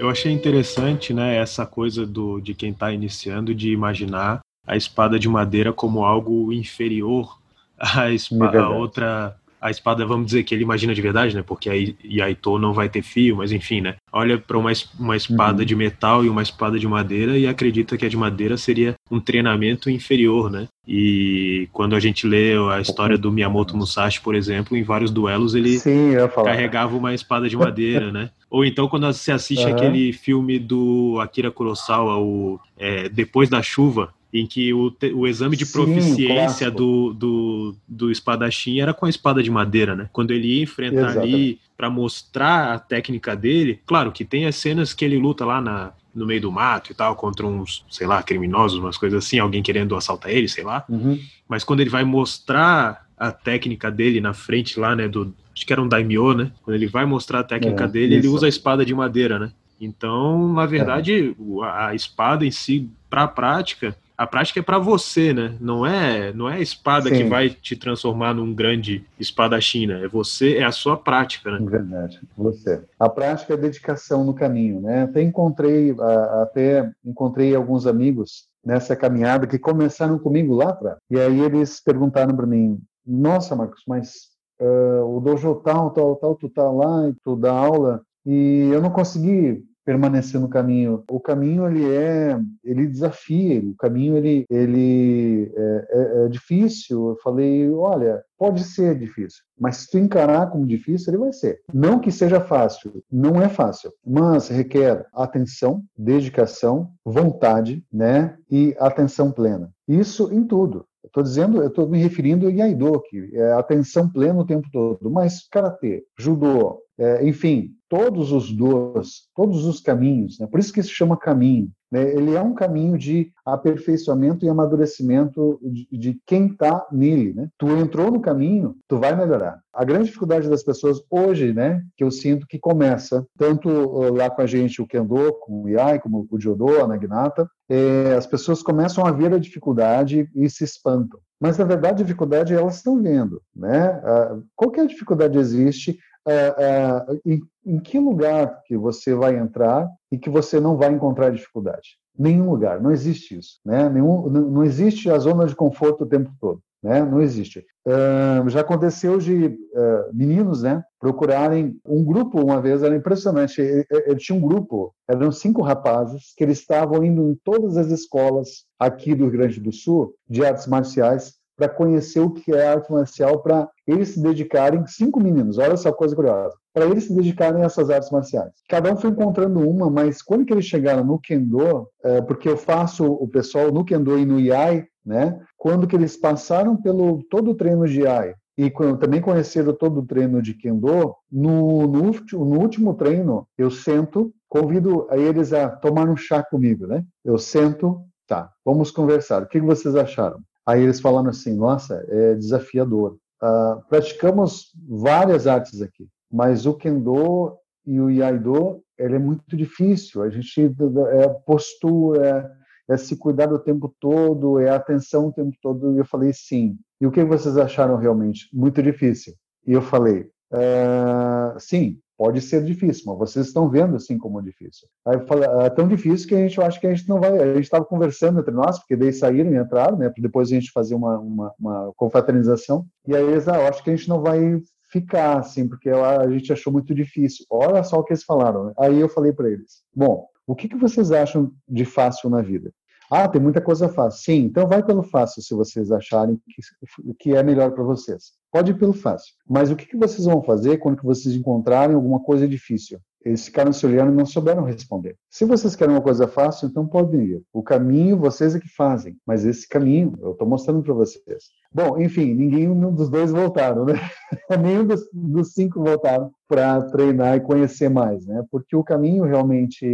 [0.00, 5.18] Eu achei interessante, né, essa coisa do, de quem está iniciando de imaginar a espada
[5.18, 7.38] de madeira como algo inferior
[7.78, 11.42] à, espada, é outra a espada, vamos dizer que ele imagina de verdade, né?
[11.46, 13.94] Porque aí Yaito não vai ter fio, mas enfim, né?
[14.12, 15.64] Olha para uma, uma espada uhum.
[15.64, 19.20] de metal e uma espada de madeira e acredita que a de madeira seria um
[19.20, 20.66] treinamento inferior, né?
[20.86, 25.54] E quando a gente lê a história do Miyamoto Musashi, por exemplo, em vários duelos
[25.54, 28.30] ele Sim, carregava uma espada de madeira, né?
[28.50, 29.72] Ou então quando você assiste uhum.
[29.72, 35.56] aquele filme do Akira Kurosawa, o é, Depois da Chuva, em que o, o exame
[35.56, 40.08] de proficiência Sim, do, do, do espadachim era com a espada de madeira, né?
[40.12, 41.34] Quando ele ia enfrentar Exatamente.
[41.34, 45.60] ali para mostrar a técnica dele, claro que tem as cenas que ele luta lá
[45.60, 49.38] na, no meio do mato e tal, contra uns, sei lá, criminosos, umas coisas assim,
[49.38, 50.84] alguém querendo assaltar ele, sei lá.
[50.88, 51.18] Uhum.
[51.46, 55.72] Mas quando ele vai mostrar a técnica dele na frente lá, né, do, acho que
[55.72, 56.50] era um daimyo, né?
[56.62, 58.26] Quando ele vai mostrar a técnica é, dele, isso.
[58.26, 59.52] ele usa a espada de madeira, né?
[59.80, 61.64] Então, na verdade, é.
[61.64, 65.56] a espada em si, para a prática, a prática é para você, né?
[65.60, 67.16] Não é, não é a espada Sim.
[67.16, 70.04] que vai te transformar num grande espadachim, né?
[70.04, 71.58] É você, é a sua prática, né?
[71.60, 72.82] Verdade, você.
[72.98, 75.04] A prática é a dedicação no caminho, né?
[75.04, 75.94] Até encontrei,
[76.42, 80.98] até encontrei alguns amigos nessa caminhada que começaram comigo lá atrás.
[81.10, 84.28] E aí eles perguntaram para mim: Nossa, Marcos, mas
[84.60, 88.80] uh, o dojo tal, tal, tal, tu tá lá e tu dá aula e eu
[88.80, 91.02] não consegui permanecer no caminho.
[91.10, 97.10] O caminho ele é, ele desafia, o caminho ele, ele é, é, é, difícil.
[97.10, 101.60] Eu falei, olha, pode ser difícil, mas se tu encarar como difícil, ele vai ser.
[101.72, 109.30] Não que seja fácil, não é fácil, mas requer atenção, dedicação, vontade, né, e atenção
[109.30, 109.70] plena.
[109.88, 114.40] Isso em tudo Estou dizendo, eu estou me referindo ao Iaido, que é atenção plena
[114.40, 115.10] o tempo todo.
[115.10, 120.46] Mas karatê, judô, é, enfim, todos os dois, todos os caminhos, né?
[120.46, 121.70] por isso que se chama caminho.
[121.90, 122.10] Né?
[122.14, 127.34] Ele é um caminho de aperfeiçoamento e amadurecimento de, de quem está nele.
[127.34, 127.50] Né?
[127.58, 129.60] Tu entrou no caminho, tu vai melhorar.
[129.74, 134.30] A grande dificuldade das pessoas hoje, né, que eu sinto que começa, tanto uh, lá
[134.30, 138.26] com a gente, o Kendo, com o Iai, como o Jodô, a Naginata, é, as
[138.26, 141.20] pessoas começam a ver a dificuldade e se espantam.
[141.40, 143.42] Mas, na verdade, a dificuldade elas estão vendo.
[143.54, 144.00] Né?
[144.00, 150.18] Uh, qualquer dificuldade existe, é, é, em, em, que lugar que você vai entrar e
[150.18, 151.98] que você não vai encontrar dificuldade.
[152.16, 153.58] Nenhum lugar, não existe isso.
[153.64, 153.88] Né?
[153.88, 156.60] Nenhum, não existe a zona de conforto o tempo todo.
[156.82, 157.02] Né?
[157.04, 157.64] Não existe.
[157.86, 163.60] Uh, já aconteceu de uh, meninos né, procurarem um grupo uma vez, era impressionante.
[163.60, 168.64] Ele, tinha um grupo, eram cinco rapazes, que eles estavam indo em todas as escolas
[168.78, 172.90] aqui do Rio Grande do Sul de artes marciais para conhecer o que é arte
[172.90, 177.62] marcial, para eles se dedicarem, cinco meninos, olha só coisa curiosa, para eles se dedicarem
[177.62, 178.52] a essas artes marciais.
[178.68, 182.56] Cada um foi encontrando uma, mas quando que eles chegaram no Kendo, é, porque eu
[182.56, 185.40] faço o pessoal no Kendo e no Iai, né?
[185.56, 190.06] Quando que eles passaram pelo todo o treino de Iai e também conheceram todo o
[190.06, 196.08] treino de Kendo, no, no, no último treino eu sento, convido a eles a tomar
[196.08, 197.04] um chá comigo, né?
[197.24, 199.42] Eu sento, tá, vamos conversar.
[199.42, 200.38] O que vocês acharam?
[200.66, 203.18] Aí eles falaram assim: nossa, é desafiador.
[203.42, 210.22] Uh, praticamos várias artes aqui, mas o Kendo e o Iaido ele é muito difícil.
[210.22, 212.56] A gente é postura,
[212.88, 215.94] é, é se cuidar o tempo todo, é atenção o tempo todo.
[215.94, 216.78] E eu falei sim.
[217.00, 218.48] E o que vocês acharam realmente?
[218.52, 219.34] Muito difícil.
[219.66, 224.42] E eu falei, uh, sim, pode ser difícil, mas vocês estão vendo assim como é
[224.44, 224.86] difícil.
[225.04, 227.36] Aí fala, é tão difícil que a gente acha que a gente não vai.
[227.36, 230.08] A gente estava conversando entre nós, porque daí saíram e entraram, né?
[230.08, 232.86] Para depois a gente fazer uma, uma, uma confraternização.
[233.08, 234.62] E aí eles, ah, eu acho que a gente não vai
[234.92, 237.44] ficar assim, porque a gente achou muito difícil.
[237.50, 238.66] Olha só o que eles falaram.
[238.66, 238.72] Né?
[238.78, 242.70] Aí eu falei para eles: bom, o que, que vocês acham de fácil na vida?
[243.14, 244.24] Ah, tem muita coisa fácil.
[244.24, 248.32] Sim, então vai pelo fácil se vocês acharem que, que é melhor para vocês.
[248.50, 249.34] Pode ir pelo fácil.
[249.46, 252.98] Mas o que, que vocês vão fazer quando vocês encontrarem alguma coisa difícil?
[253.24, 255.16] Eles ficaram se olhando e não souberam responder.
[255.30, 257.42] Se vocês querem uma coisa fácil, então podem ir.
[257.52, 261.44] O caminho vocês é que fazem, mas esse caminho eu estou mostrando para vocês.
[261.72, 263.94] Bom, enfim, ninguém dos dois voltaram, né?
[264.60, 268.44] Nenhum dos, dos cinco voltaram para treinar e conhecer mais, né?
[268.50, 269.84] Porque o caminho realmente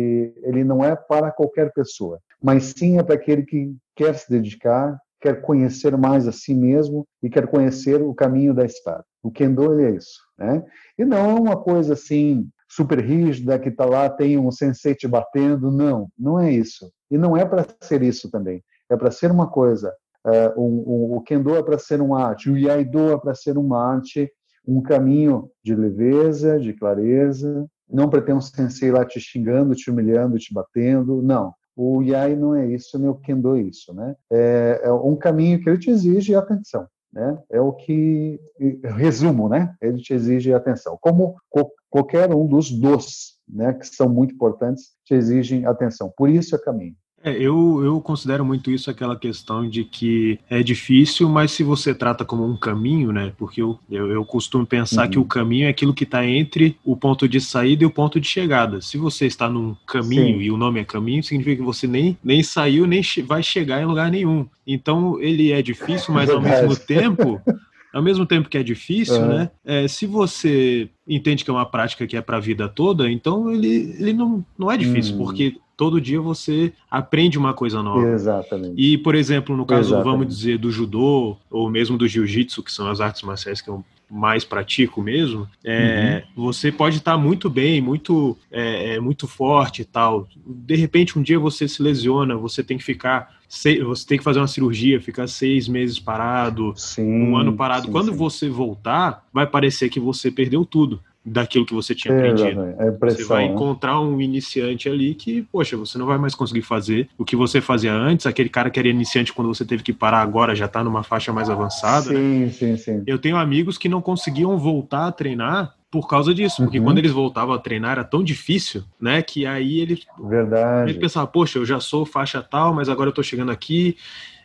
[0.42, 4.98] ele não é para qualquer pessoa, mas sim é para aquele que quer se dedicar,
[5.20, 9.04] quer conhecer mais a si mesmo e quer conhecer o caminho da espada.
[9.22, 10.64] O Kendo ele é isso, né?
[10.96, 15.08] E não é uma coisa assim super rígida que está lá tem um sensei te
[15.08, 16.90] batendo, não, não é isso.
[17.10, 18.62] E não é para ser isso também.
[18.90, 19.92] É para ser uma coisa.
[20.26, 23.56] Uh, um, um, o Kendo é para ser uma arte, o Iaido é para ser
[23.56, 24.30] uma arte,
[24.66, 27.66] um caminho de leveza, de clareza.
[27.90, 31.54] Não para ter um sensei lá te xingando, te humilhando, te batendo, não.
[31.74, 34.14] O Yai não é isso, nem o Kendo é isso, né?
[34.30, 37.38] É, é um caminho que ele te exige atenção, né?
[37.50, 38.40] É o que
[38.84, 39.74] resumo, né?
[39.80, 43.72] Ele te exige atenção, como co qualquer um dos dos, né?
[43.72, 46.12] Que são muito importantes, te exigem atenção.
[46.16, 46.96] Por isso é caminho.
[47.22, 51.92] É, eu, eu considero muito isso aquela questão de que é difícil, mas se você
[51.92, 53.32] trata como um caminho, né?
[53.36, 55.10] Porque eu, eu, eu costumo pensar uhum.
[55.10, 58.20] que o caminho é aquilo que está entre o ponto de saída e o ponto
[58.20, 58.80] de chegada.
[58.80, 60.44] Se você está num caminho Sim.
[60.44, 63.86] e o nome é caminho, significa que você nem, nem saiu, nem vai chegar em
[63.86, 64.46] lugar nenhum.
[64.66, 67.40] Então ele é difícil, mas ao mesmo tempo.
[67.92, 69.28] ao mesmo tempo que é difícil, uhum.
[69.28, 69.50] né?
[69.64, 73.50] É, se você entende que é uma prática que é para a vida toda, então
[73.50, 75.24] ele, ele não, não é difícil, uhum.
[75.24, 78.06] porque todo dia você aprende uma coisa nova.
[78.08, 78.74] Exatamente.
[78.76, 80.04] E, por exemplo, no caso, Exatamente.
[80.04, 83.84] vamos dizer, do judô, ou mesmo do jiu-jitsu, que são as artes marciais que eu
[84.10, 86.44] mais pratico mesmo, é, uhum.
[86.46, 90.26] você pode estar muito bem, muito, é, é, muito forte e tal.
[90.44, 94.40] De repente, um dia você se lesiona, você tem que ficar você tem que fazer
[94.40, 97.86] uma cirurgia, ficar seis meses parado, sim, um ano parado.
[97.86, 98.16] Sim, Quando sim.
[98.16, 102.62] você voltar, vai parecer que você perdeu tudo daquilo que você tinha é, aprendido.
[102.78, 103.54] É você vai né?
[103.54, 107.60] encontrar um iniciante ali que, poxa, você não vai mais conseguir fazer o que você
[107.60, 108.26] fazia antes.
[108.26, 111.32] Aquele cara que era iniciante quando você teve que parar agora já está numa faixa
[111.32, 112.10] mais avançada.
[112.10, 112.50] Sim, né?
[112.50, 113.02] sim, sim.
[113.06, 116.84] Eu tenho amigos que não conseguiam voltar a treinar por causa disso, porque uhum.
[116.84, 120.90] quando eles voltavam a treinar era tão difícil, né, que aí ele, Verdade.
[120.90, 123.96] ele pensava, poxa, eu já sou faixa tal, mas agora eu tô chegando aqui,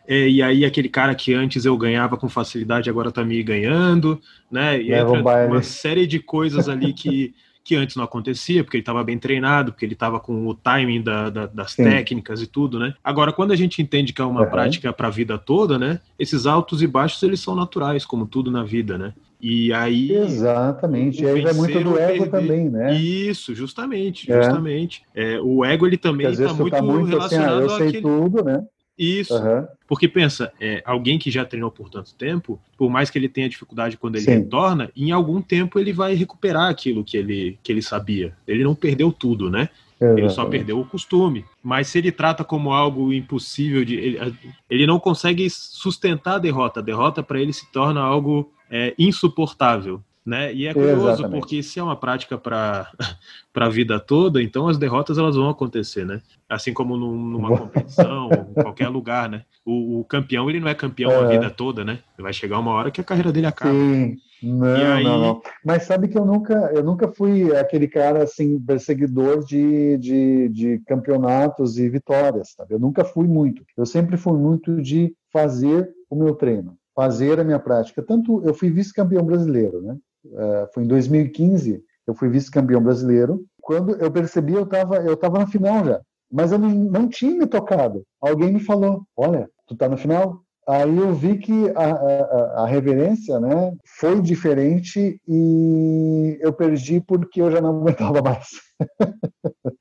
[0.07, 4.21] é, e aí aquele cara que antes eu ganhava com facilidade agora tá me ganhando,
[4.51, 4.81] né?
[4.81, 7.33] E entra uma série de coisas ali que,
[7.63, 11.01] que antes não acontecia, porque ele estava bem treinado, porque ele estava com o timing
[11.01, 11.85] da, da, das Sim.
[11.85, 12.93] técnicas e tudo, né?
[13.01, 14.49] Agora, quando a gente entende que é uma uhum.
[14.49, 16.01] prática para a vida toda, né?
[16.19, 19.13] Esses altos e baixos, eles são naturais, como tudo na vida, né?
[19.43, 20.09] E aí.
[20.13, 21.21] Exatamente.
[21.21, 22.29] E aí vai muito do ego perder.
[22.29, 22.95] também, né?
[22.95, 24.41] Isso, justamente, é.
[24.41, 25.03] justamente.
[25.13, 28.41] É, o ego ele também está muito, tá muito relacionado assim, ah, eu sei tudo,
[28.41, 28.65] né?
[28.97, 29.35] Isso.
[29.35, 29.67] Uhum.
[29.85, 33.49] Porque pensa, é, alguém que já treinou por tanto tempo, por mais que ele tenha
[33.49, 34.31] dificuldade quando ele Sim.
[34.31, 38.33] retorna, em algum tempo ele vai recuperar aquilo que ele, que ele sabia.
[38.47, 39.67] Ele não perdeu tudo, né?
[39.99, 40.21] Exatamente.
[40.21, 41.43] Ele só perdeu o costume.
[41.61, 43.95] Mas se ele trata como algo impossível de.
[43.95, 44.35] Ele,
[44.69, 46.79] ele não consegue sustentar a derrota.
[46.79, 50.01] A derrota para ele se torna algo é, insuportável.
[50.26, 50.53] Né?
[50.53, 51.39] E é curioso, Exatamente.
[51.39, 52.89] porque se é uma prática para
[53.53, 56.21] a vida toda, então as derrotas elas vão acontecer, né?
[56.47, 59.43] Assim como num, numa competição, em qualquer lugar, né?
[59.65, 61.15] O, o, campeão, ele não é campeão é.
[61.17, 61.99] a vida toda, né?
[62.17, 63.74] Vai chegar uma hora que a carreira dele acaba.
[63.74, 64.15] Sim.
[64.41, 65.03] Não, aí...
[65.03, 65.41] não, não.
[65.63, 70.80] Mas sabe que eu nunca, eu nunca fui aquele cara assim perseguidor de, de, de
[70.88, 72.74] campeonatos e vitórias, sabe?
[72.74, 73.61] Eu nunca fui muito.
[73.76, 78.01] Eu sempre fui muito de fazer o meu treino fazer a minha prática.
[78.01, 79.97] Tanto eu fui vice-campeão brasileiro, né?
[80.25, 83.43] Uh, foi em 2015, eu fui vice-campeão brasileiro.
[83.61, 87.35] Quando eu percebi, eu estava eu tava na final já, mas eu não, não tinha
[87.37, 88.03] me tocado.
[88.21, 90.43] Alguém me falou: Olha, tu tá no final?
[90.67, 97.41] Aí eu vi que a, a, a, reverência né, foi diferente e eu perdi porque
[97.41, 98.47] eu já não aguentava mais.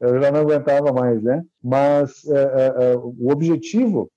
[0.00, 1.40] eu já não aguentava mais, né?
[1.62, 4.10] Mas é, é, o objetivo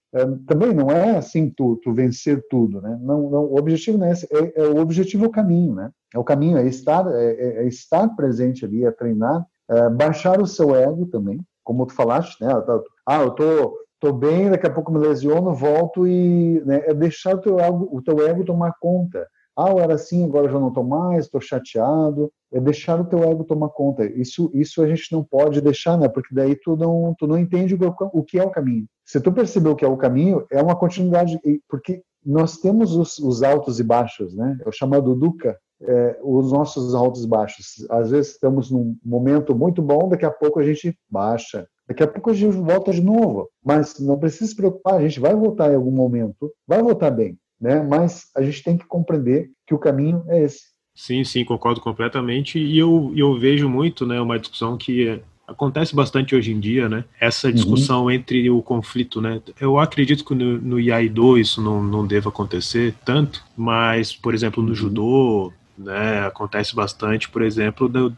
[0.48, 2.98] também não é assim tu, tu, vencer tudo, né?
[3.02, 5.92] Não, não, o objetivo não é, esse, é, é, o objetivo é o caminho, né?
[6.14, 10.40] É o caminho, é estar, é, é, é estar presente ali, é treinar, é baixar
[10.42, 12.48] o seu ego também, como tu falaste, né?
[13.06, 17.36] Ah, eu tô, tô bem, daqui a pouco me lesiono, volto e né, é deixar
[17.36, 19.28] o teu ego, o teu ego tomar conta.
[19.58, 22.32] Ah, eu era assim, agora já não estou mais, estou chateado.
[22.52, 24.06] É deixar o teu ego tomar conta.
[24.06, 26.10] Isso, isso a gente não pode deixar, né?
[26.10, 28.86] Porque daí tu não, tu não entende o que é o caminho.
[29.06, 31.40] Se tu percebeu o que é o caminho, é uma continuidade,
[31.70, 34.58] porque nós temos os, os altos e baixos, né?
[34.66, 37.86] É o chamado Dukkha, é, os nossos altos e baixos.
[37.90, 41.68] Às vezes estamos num momento muito bom, daqui a pouco a gente baixa.
[41.88, 43.48] Daqui a pouco a gente volta de novo.
[43.64, 47.38] Mas não precisa se preocupar, a gente vai voltar em algum momento, vai voltar bem
[47.60, 47.82] né?
[47.82, 50.76] Mas a gente tem que compreender que o caminho é esse.
[50.96, 52.58] Sim, sim, concordo completamente.
[52.58, 57.04] E eu, eu vejo muito, né, uma discussão que acontece bastante hoje em dia, né?
[57.20, 58.12] Essa discussão uhum.
[58.12, 59.42] entre o conflito, né?
[59.60, 64.64] Eu acredito que no, no Iaido isso não, não deva acontecer tanto, mas, por exemplo,
[64.64, 64.76] no uhum.
[64.76, 68.12] judô, né, acontece bastante, por exemplo, da,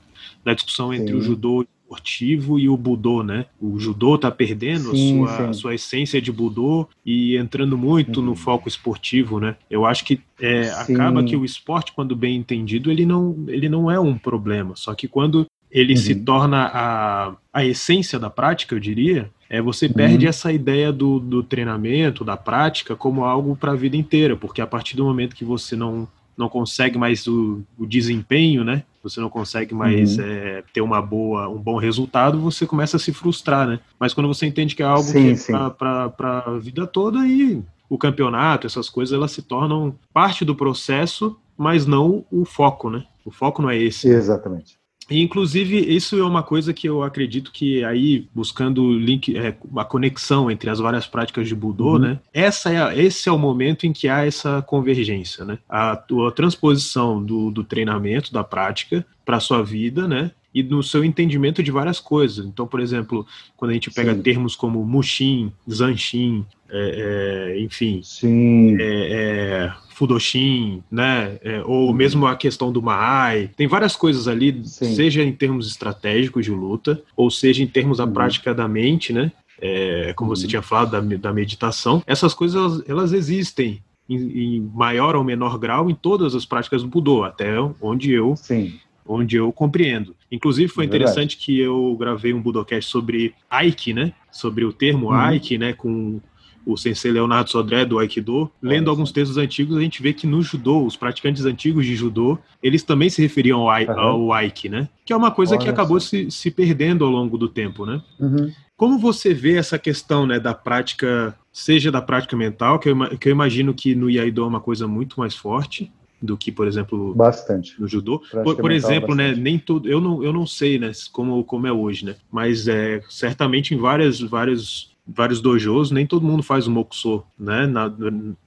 [0.45, 1.19] da discussão entre Sim.
[1.19, 3.45] o judô esportivo e o budô, né?
[3.59, 8.27] O judô está perdendo sim, a sua, sua essência de budô e entrando muito uhum.
[8.27, 9.55] no foco esportivo, né?
[9.69, 13.89] Eu acho que é, acaba que o esporte, quando bem entendido, ele não, ele não
[13.89, 14.75] é um problema.
[14.75, 15.99] Só que quando ele uhum.
[15.99, 20.29] se torna a, a essência da prática, eu diria, é você perde uhum.
[20.29, 24.67] essa ideia do, do treinamento, da prática, como algo para a vida inteira, porque a
[24.67, 26.07] partir do momento que você não
[26.37, 28.83] não consegue mais o, o desempenho, né?
[29.09, 30.23] Você não consegue mais uhum.
[30.23, 33.79] é, ter uma boa, um bom resultado, você começa a se frustrar, né?
[33.99, 37.61] Mas quando você entende que é algo sim, que é para a vida toda, aí
[37.89, 43.05] o campeonato, essas coisas, elas se tornam parte do processo, mas não o foco, né?
[43.23, 44.07] O foco não é esse.
[44.07, 44.76] Exatamente.
[45.09, 49.85] E, inclusive, isso é uma coisa que eu acredito que aí, buscando link, é, a
[49.85, 51.99] conexão entre as várias práticas de Budô, uhum.
[51.99, 52.19] né?
[52.33, 55.57] Essa é a, esse é o momento em que há essa convergência, né?
[55.69, 60.31] A, a transposição do, do treinamento, da prática, para a sua vida, né?
[60.57, 62.43] E no seu entendimento de várias coisas.
[62.43, 64.21] Então, por exemplo, quando a gente pega Sim.
[64.23, 68.75] termos como Mushin, Zanshin, é, é, enfim, Sim.
[68.79, 71.37] É, é Fudoshin, né?
[71.43, 71.93] É, ou uhum.
[71.93, 73.51] mesmo a questão do Maai.
[73.55, 74.95] Tem várias coisas ali, Sim.
[74.95, 78.13] seja em termos estratégicos de luta, ou seja em termos da uhum.
[78.13, 79.31] prática da mente, né?
[79.61, 80.35] É, como uhum.
[80.35, 82.01] você tinha falado da, da meditação.
[82.07, 83.79] Essas coisas elas, elas existem
[84.09, 88.35] em, em, maior ou menor grau em todas as práticas do Budô, até onde eu
[88.35, 88.73] Sim
[89.07, 90.15] onde eu compreendo.
[90.31, 94.13] Inclusive foi é interessante que eu gravei um Budocast sobre Aiki, né?
[94.31, 95.13] Sobre o termo uhum.
[95.13, 95.73] Aiki, né?
[95.73, 96.19] Com
[96.65, 100.41] o sensei Leonardo Sodré do Aikido, lendo alguns textos antigos, a gente vê que no
[100.41, 103.99] judô, os praticantes antigos de judô, eles também se referiam ao, uhum.
[103.99, 104.89] ao Aiki, né?
[105.05, 108.01] Que é uma coisa Olha que acabou se, se perdendo ao longo do tempo, né?
[108.19, 108.51] Uhum.
[108.75, 113.29] Como você vê essa questão né, da prática, seja da prática mental, que eu, que
[113.29, 115.91] eu imagino que no Iaido é uma coisa muito mais forte,
[116.21, 117.79] do que, por exemplo, bastante.
[117.79, 118.21] no judô.
[118.43, 121.71] Por, por exemplo, né, nem tudo, eu não, eu não sei, né, como, como é
[121.71, 126.71] hoje, né, mas é certamente em várias várias vários dojos, nem todo mundo faz o
[126.71, 127.71] mokuso, né,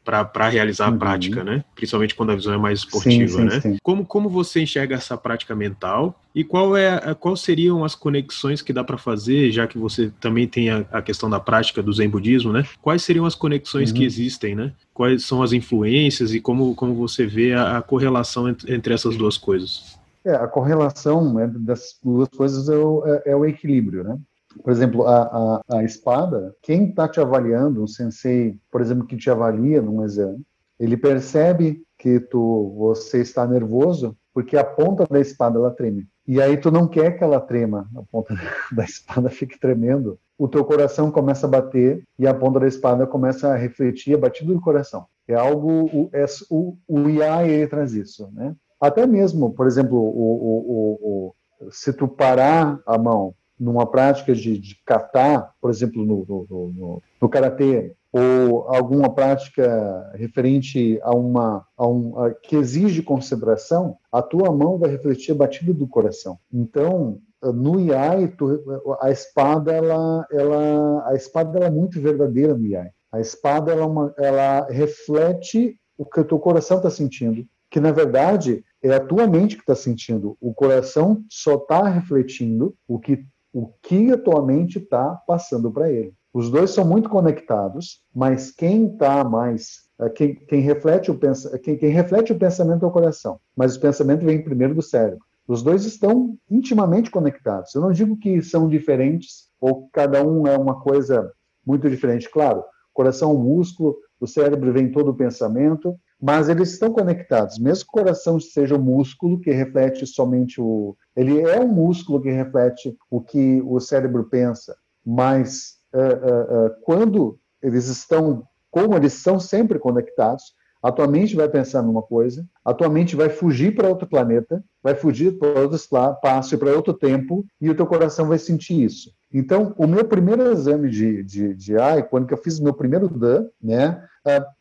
[0.05, 0.97] para realizar uhum.
[0.97, 1.65] a prática, né?
[1.75, 3.61] Principalmente quando a visão é mais esportiva, sim, sim, né?
[3.61, 3.77] Sim.
[3.83, 8.73] Como, como você enxerga essa prática mental e qual é qual seriam as conexões que
[8.73, 12.09] dá para fazer, já que você também tem a, a, questão da prática do Zen
[12.09, 12.65] budismo, né?
[12.83, 13.97] Quais seriam as conexões uhum.
[13.97, 14.73] que existem, né?
[14.93, 19.17] Quais são as influências e como, como você vê a, a correlação entre, entre essas
[19.17, 19.99] duas coisas?
[20.25, 24.19] É, a correlação né, das duas coisas é o, é, é o equilíbrio, né?
[24.63, 25.23] Por exemplo, a,
[25.69, 30.05] a, a espada, quem está te avaliando, um sensei, por exemplo, que te avalia num
[30.05, 30.43] exame,
[30.79, 36.07] ele percebe que tu, você está nervoso porque a ponta da espada ela treme.
[36.27, 38.35] E aí tu não quer que ela trema, a ponta
[38.73, 40.19] da espada fique tremendo.
[40.39, 44.19] O teu coração começa a bater e a ponta da espada começa a refletir a
[44.19, 45.07] batida do coração.
[45.29, 48.55] É algo, o, é, o, o IA ele traz isso, né?
[48.81, 51.35] Até mesmo, por exemplo, o, o,
[51.67, 56.73] o, se tu parar a mão numa prática de, de catar, por exemplo, no, no,
[56.73, 63.97] no, no karatê, ou alguma prática referente a uma a um, a, que exige concentração,
[64.11, 66.39] a tua mão vai refletir a batida do coração.
[66.53, 68.63] Então, no IAI, tu,
[69.01, 72.91] a espada ela, ela a espada ela é muito verdadeira no IAI.
[73.13, 77.79] A espada ela, é uma, ela reflete o que o teu coração está sentindo, que
[77.79, 80.37] na verdade é a tua mente que está sentindo.
[80.41, 85.91] O coração só está refletindo o que o que a tua mente está passando para
[85.91, 86.15] ele.
[86.33, 91.77] Os dois são muito conectados, mas quem está mais é, quem, quem, reflete o quem,
[91.77, 95.25] quem reflete o pensamento é o coração, mas o pensamento vem primeiro do cérebro.
[95.47, 97.75] Os dois estão intimamente conectados.
[97.75, 101.31] Eu não digo que são diferentes ou cada um é uma coisa
[101.67, 102.31] muito diferente.
[102.31, 107.59] Claro, coração é um músculo, o cérebro vem todo o pensamento, mas eles estão conectados.
[107.59, 110.97] Mesmo que o coração seja um músculo que reflete somente o.
[111.17, 116.71] Ele é um músculo que reflete o que o cérebro pensa, mas uh, uh, uh,
[116.83, 122.47] quando eles estão, como eles são sempre conectados, a tua mente vai pensar numa coisa,
[122.65, 126.95] a tua mente vai fugir para outro planeta, vai fugir para outro espaço, para outro
[126.95, 129.13] tempo, e o teu coração vai sentir isso.
[129.33, 133.09] Então, o meu primeiro exame de, de, de AI, quando eu fiz o meu primeiro
[133.09, 134.03] DAN, né,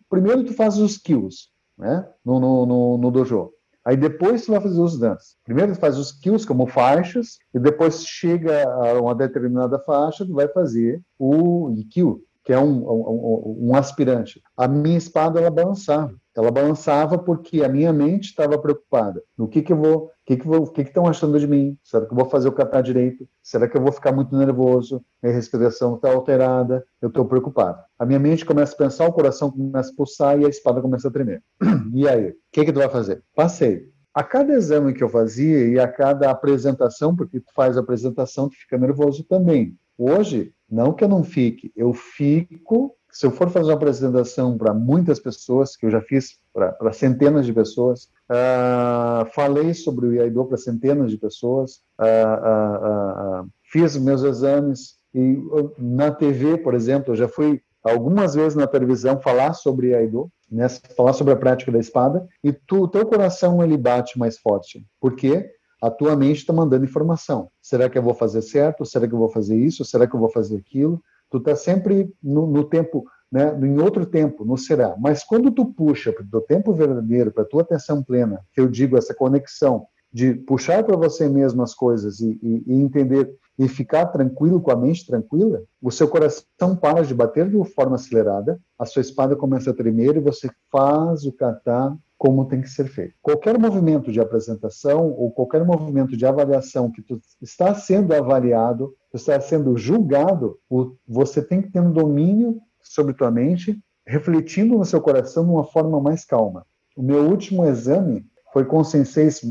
[0.09, 2.07] primeiro tu faz os kills, né?
[2.25, 3.51] No, no, no, no, dojo.
[3.85, 5.35] Aí depois tu vai fazer os dance.
[5.43, 10.33] Primeiro tu faz os kills como faixas, e depois chega a uma determinada faixa, tu
[10.33, 14.41] vai fazer o kill, que é um, um, um aspirante.
[14.57, 16.15] A minha espada, ela balançava.
[16.35, 19.21] Ela balançava porque a minha mente estava preocupada.
[19.37, 21.45] No que que eu vou, o que que vou, o que que estão achando de
[21.45, 21.77] mim?
[21.83, 23.29] Será que eu vou fazer o catar direito?
[23.43, 24.99] Será que eu vou ficar muito nervoso?
[25.21, 26.83] Minha respiração está alterada?
[26.99, 27.83] Eu estou preocupado.
[27.99, 31.07] A minha mente começa a pensar, o coração começa a pulsar e a espada começa
[31.07, 31.43] a tremer.
[31.93, 33.21] E aí, o que que tu vai fazer?
[33.35, 33.91] Passei.
[34.11, 38.49] A cada exame que eu fazia e a cada apresentação, porque tu faz a apresentação,
[38.49, 39.77] tu fica nervoso também.
[39.99, 44.73] Hoje, não que eu não fique, eu fico se eu for fazer uma apresentação para
[44.73, 50.45] muitas pessoas, que eu já fiz para centenas de pessoas, uh, falei sobre o Iaido
[50.45, 55.37] para centenas de pessoas, uh, uh, fiz meus exames e
[55.77, 60.67] na TV, por exemplo, eu já fui algumas vezes na televisão falar sobre Iaido, né,
[60.95, 64.85] falar sobre a prática da espada, e o teu coração ele bate mais forte.
[64.99, 65.49] Por quê?
[65.81, 67.49] A tua mente está mandando informação.
[67.61, 68.85] Será que eu vou fazer certo?
[68.85, 69.85] Será que eu vou fazer isso?
[69.85, 71.01] Será que eu vou fazer aquilo?
[71.29, 74.95] tu está sempre no, no, tempo, né, em outro tempo, no será.
[74.99, 78.67] Mas quando tu puxa para o tempo verdadeiro, para a tua atenção plena, que eu
[78.67, 83.67] digo essa conexão de puxar para você mesmo as coisas e, e, e, entender e
[83.67, 87.95] ficar tranquilo com a mente tranquila, o seu coração para de bater de uma forma
[87.95, 92.69] acelerada, a sua espada começa a tremer e você faz o kata como tem que
[92.69, 93.15] ser feito.
[93.21, 99.15] Qualquer movimento de apresentação ou qualquer movimento de avaliação que tu está sendo avaliado, tu
[99.15, 100.59] está sendo julgado,
[101.07, 105.63] você tem que ter um domínio sobre tua mente, refletindo no seu coração de uma
[105.63, 106.65] forma mais calma.
[106.93, 109.41] O meu último exame foi com senseis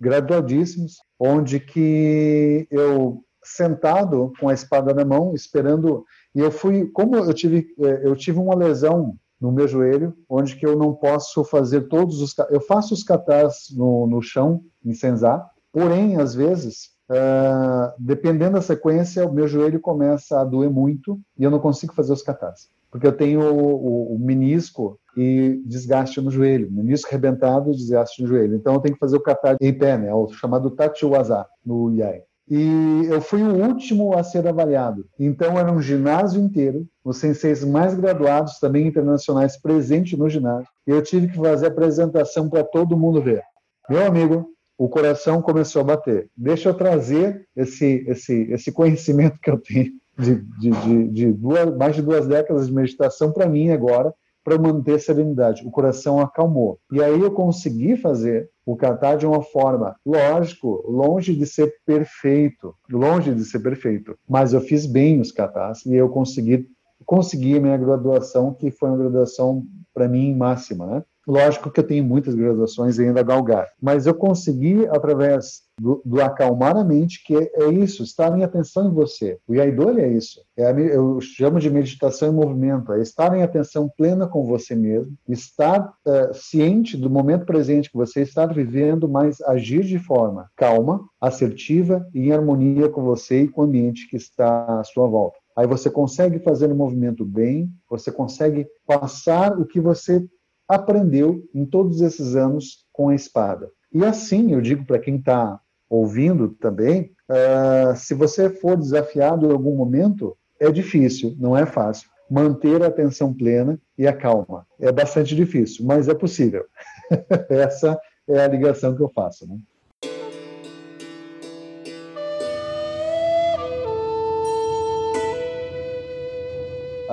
[0.00, 7.16] graduadíssimos, onde que eu sentado com a espada na mão, esperando, e eu fui, como
[7.16, 11.44] eu tive, eh, eu tive uma lesão no meu joelho, onde que eu não posso
[11.44, 12.34] fazer todos os...
[12.50, 18.62] Eu faço os catas no, no chão, em senzá, porém, às vezes, uh, dependendo da
[18.62, 22.68] sequência, o meu joelho começa a doer muito e eu não consigo fazer os catas.
[22.90, 28.22] Porque eu tenho o, o, o menisco e desgaste no joelho, menisco rebentado e desgaste
[28.22, 28.54] no joelho.
[28.54, 32.22] Então eu tenho que fazer o kata em pé, né, o chamado tachiwaza no IAI
[32.48, 35.04] e eu fui o último a ser avaliado.
[35.18, 40.68] Então era um ginásio inteiro, os senseis mais graduados, também internacionais, presentes no ginásio.
[40.86, 43.42] E eu tive que fazer a apresentação para todo mundo ver.
[43.90, 46.28] Meu amigo, o coração começou a bater.
[46.36, 51.76] Deixa eu trazer esse, esse, esse conhecimento que eu tenho de, de, de, de duas,
[51.76, 55.66] mais de duas décadas de meditação para mim agora, para manter serenidade.
[55.66, 56.78] O coração acalmou.
[56.92, 62.74] E aí eu consegui fazer o kata de uma forma, lógico, longe de ser perfeito,
[62.90, 66.68] longe de ser perfeito, mas eu fiz bem os katas e eu consegui
[67.04, 69.64] consegui a minha graduação, que foi uma graduação
[69.94, 71.04] para mim máxima, né?
[71.26, 76.22] Lógico que eu tenho muitas graduações ainda a galgar, mas eu consegui, através do, do,
[76.22, 79.38] acalmar a mente, que é, é, isso, estar em atenção em você.
[79.46, 80.40] O Yaidoli é isso.
[80.56, 84.74] É a, eu chamo de meditação em movimento, é estar em atenção plena com você
[84.74, 90.48] mesmo, estar é, ciente do momento presente que você está vivendo, mas agir de forma
[90.56, 95.06] calma, assertiva e em harmonia com você e com o ambiente que está à sua
[95.08, 95.38] volta.
[95.56, 100.22] Aí você consegue fazer o movimento bem, você consegue passar o que você
[100.68, 103.70] aprendeu em todos esses anos com a espada.
[103.92, 109.52] E assim, eu digo para quem está ouvindo também, uh, se você for desafiado em
[109.52, 112.08] algum momento, é difícil, não é fácil.
[112.28, 114.66] Manter a atenção plena e a calma.
[114.80, 116.64] É bastante difícil, mas é possível.
[117.48, 117.98] Essa
[118.28, 119.46] é a ligação que eu faço.
[119.46, 119.56] Né?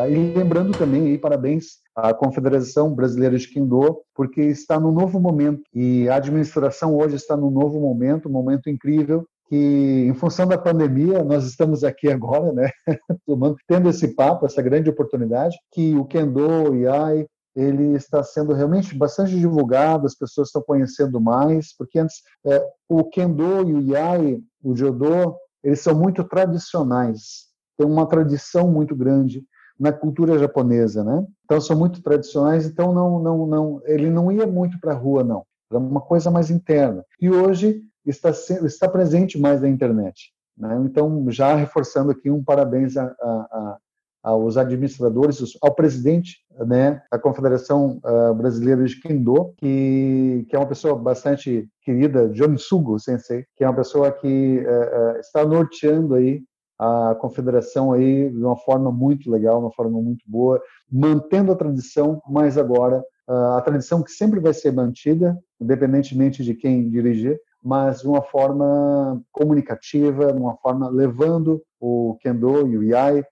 [0.10, 5.62] E lembrando também, aí, parabéns à Confederação Brasileira de Kendo, porque está no novo momento.
[5.74, 10.58] E a administração hoje está no novo momento, um momento incrível, que em função da
[10.58, 12.70] pandemia, nós estamos aqui agora, né,
[13.68, 18.98] tendo esse papo, essa grande oportunidade, que o Kendo, o IAI, ele está sendo realmente
[18.98, 24.40] bastante divulgado, as pessoas estão conhecendo mais, porque antes é, o Kendo e o Iai,
[24.64, 27.48] o Jodô, eles são muito tradicionais,
[27.78, 29.44] tem uma tradição muito grande
[29.80, 31.26] na cultura japonesa, né?
[31.46, 35.24] Então são muito tradicionais, então não, não, não, ele não ia muito para a rua,
[35.24, 35.44] não.
[35.70, 37.04] Era uma coisa mais interna.
[37.20, 40.32] E hoje está, está presente mais na internet.
[40.58, 40.82] Né?
[40.86, 43.78] Então, já reforçando aqui um parabéns a, a, a,
[44.24, 50.68] aos administradores, ao presidente né, da Confederação uh, Brasileira de Kendo, que, que é uma
[50.68, 56.14] pessoa bastante querida, Johnny Sugo Sensei, que é uma pessoa que uh, uh, está norteando
[56.14, 56.44] aí
[56.80, 60.62] a confederação aí de uma forma muito legal, uma forma muito boa,
[60.92, 66.90] mantendo a tradição, mas agora a tradição que sempre vai ser mantida, independentemente de quem
[66.90, 73.24] dirigir, mas de uma forma comunicativa, de uma forma levando o kendo e o iai,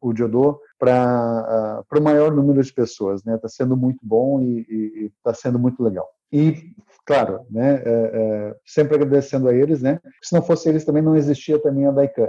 [0.00, 3.36] o jodô para uh, o maior número de pessoas, né?
[3.36, 6.06] Está sendo muito bom e está sendo muito legal.
[6.32, 6.72] E
[7.06, 7.82] claro, né?
[7.84, 10.00] É, é, sempre agradecendo a eles, né?
[10.22, 12.28] Se não fosse eles também não existia também a Daikan.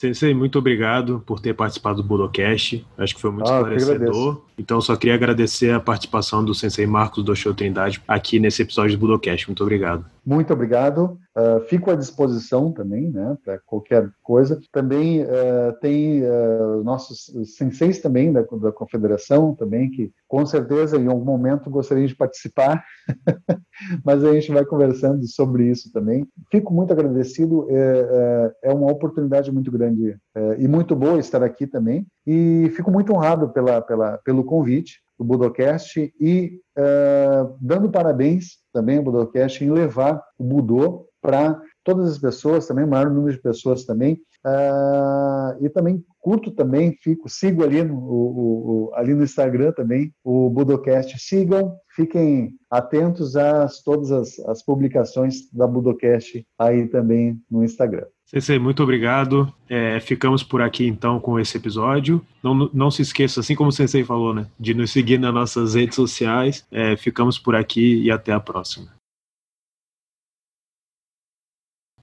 [0.00, 2.86] Sensei, muito obrigado por ter participado do Budocast.
[2.96, 4.46] Acho que foi muito ah, esclarecedor.
[4.56, 8.96] Então, só queria agradecer a participação do Sensei Marcos do Show Trindade aqui nesse episódio
[8.96, 9.46] do Budocast.
[9.46, 10.06] Muito obrigado.
[10.24, 11.18] Muito obrigado.
[11.36, 14.60] Uh, fico à disposição também, né, para qualquer coisa.
[14.72, 21.06] Também uh, tem uh, nossos senseis também da, da confederação também que com certeza em
[21.06, 22.84] algum momento gostariam de participar,
[24.04, 26.26] mas a gente vai conversando sobre isso também.
[26.50, 27.66] Fico muito agradecido.
[27.70, 32.06] É, é, é uma oportunidade muito grande é, e muito boa estar aqui também.
[32.26, 38.96] E fico muito honrado pela, pela, pelo convite do Budocast e uh, dando parabéns também
[38.96, 43.42] ao Budocast em levar o Budô para todas as pessoas, também o maior número de
[43.42, 44.14] pessoas também.
[44.46, 50.10] Uh, e também curto também, fico, sigo ali no, o, o, ali no Instagram também,
[50.24, 51.18] o Budocast.
[51.18, 58.06] Sigam, fiquem atentos a todas as, as publicações da Budocast aí também no Instagram.
[58.30, 59.52] Sensei, muito obrigado.
[59.68, 62.24] É, ficamos por aqui então com esse episódio.
[62.40, 65.74] Não, não se esqueça, assim como o Sensei falou, né, de nos seguir nas nossas
[65.74, 66.64] redes sociais.
[66.70, 68.99] É, ficamos por aqui e até a próxima.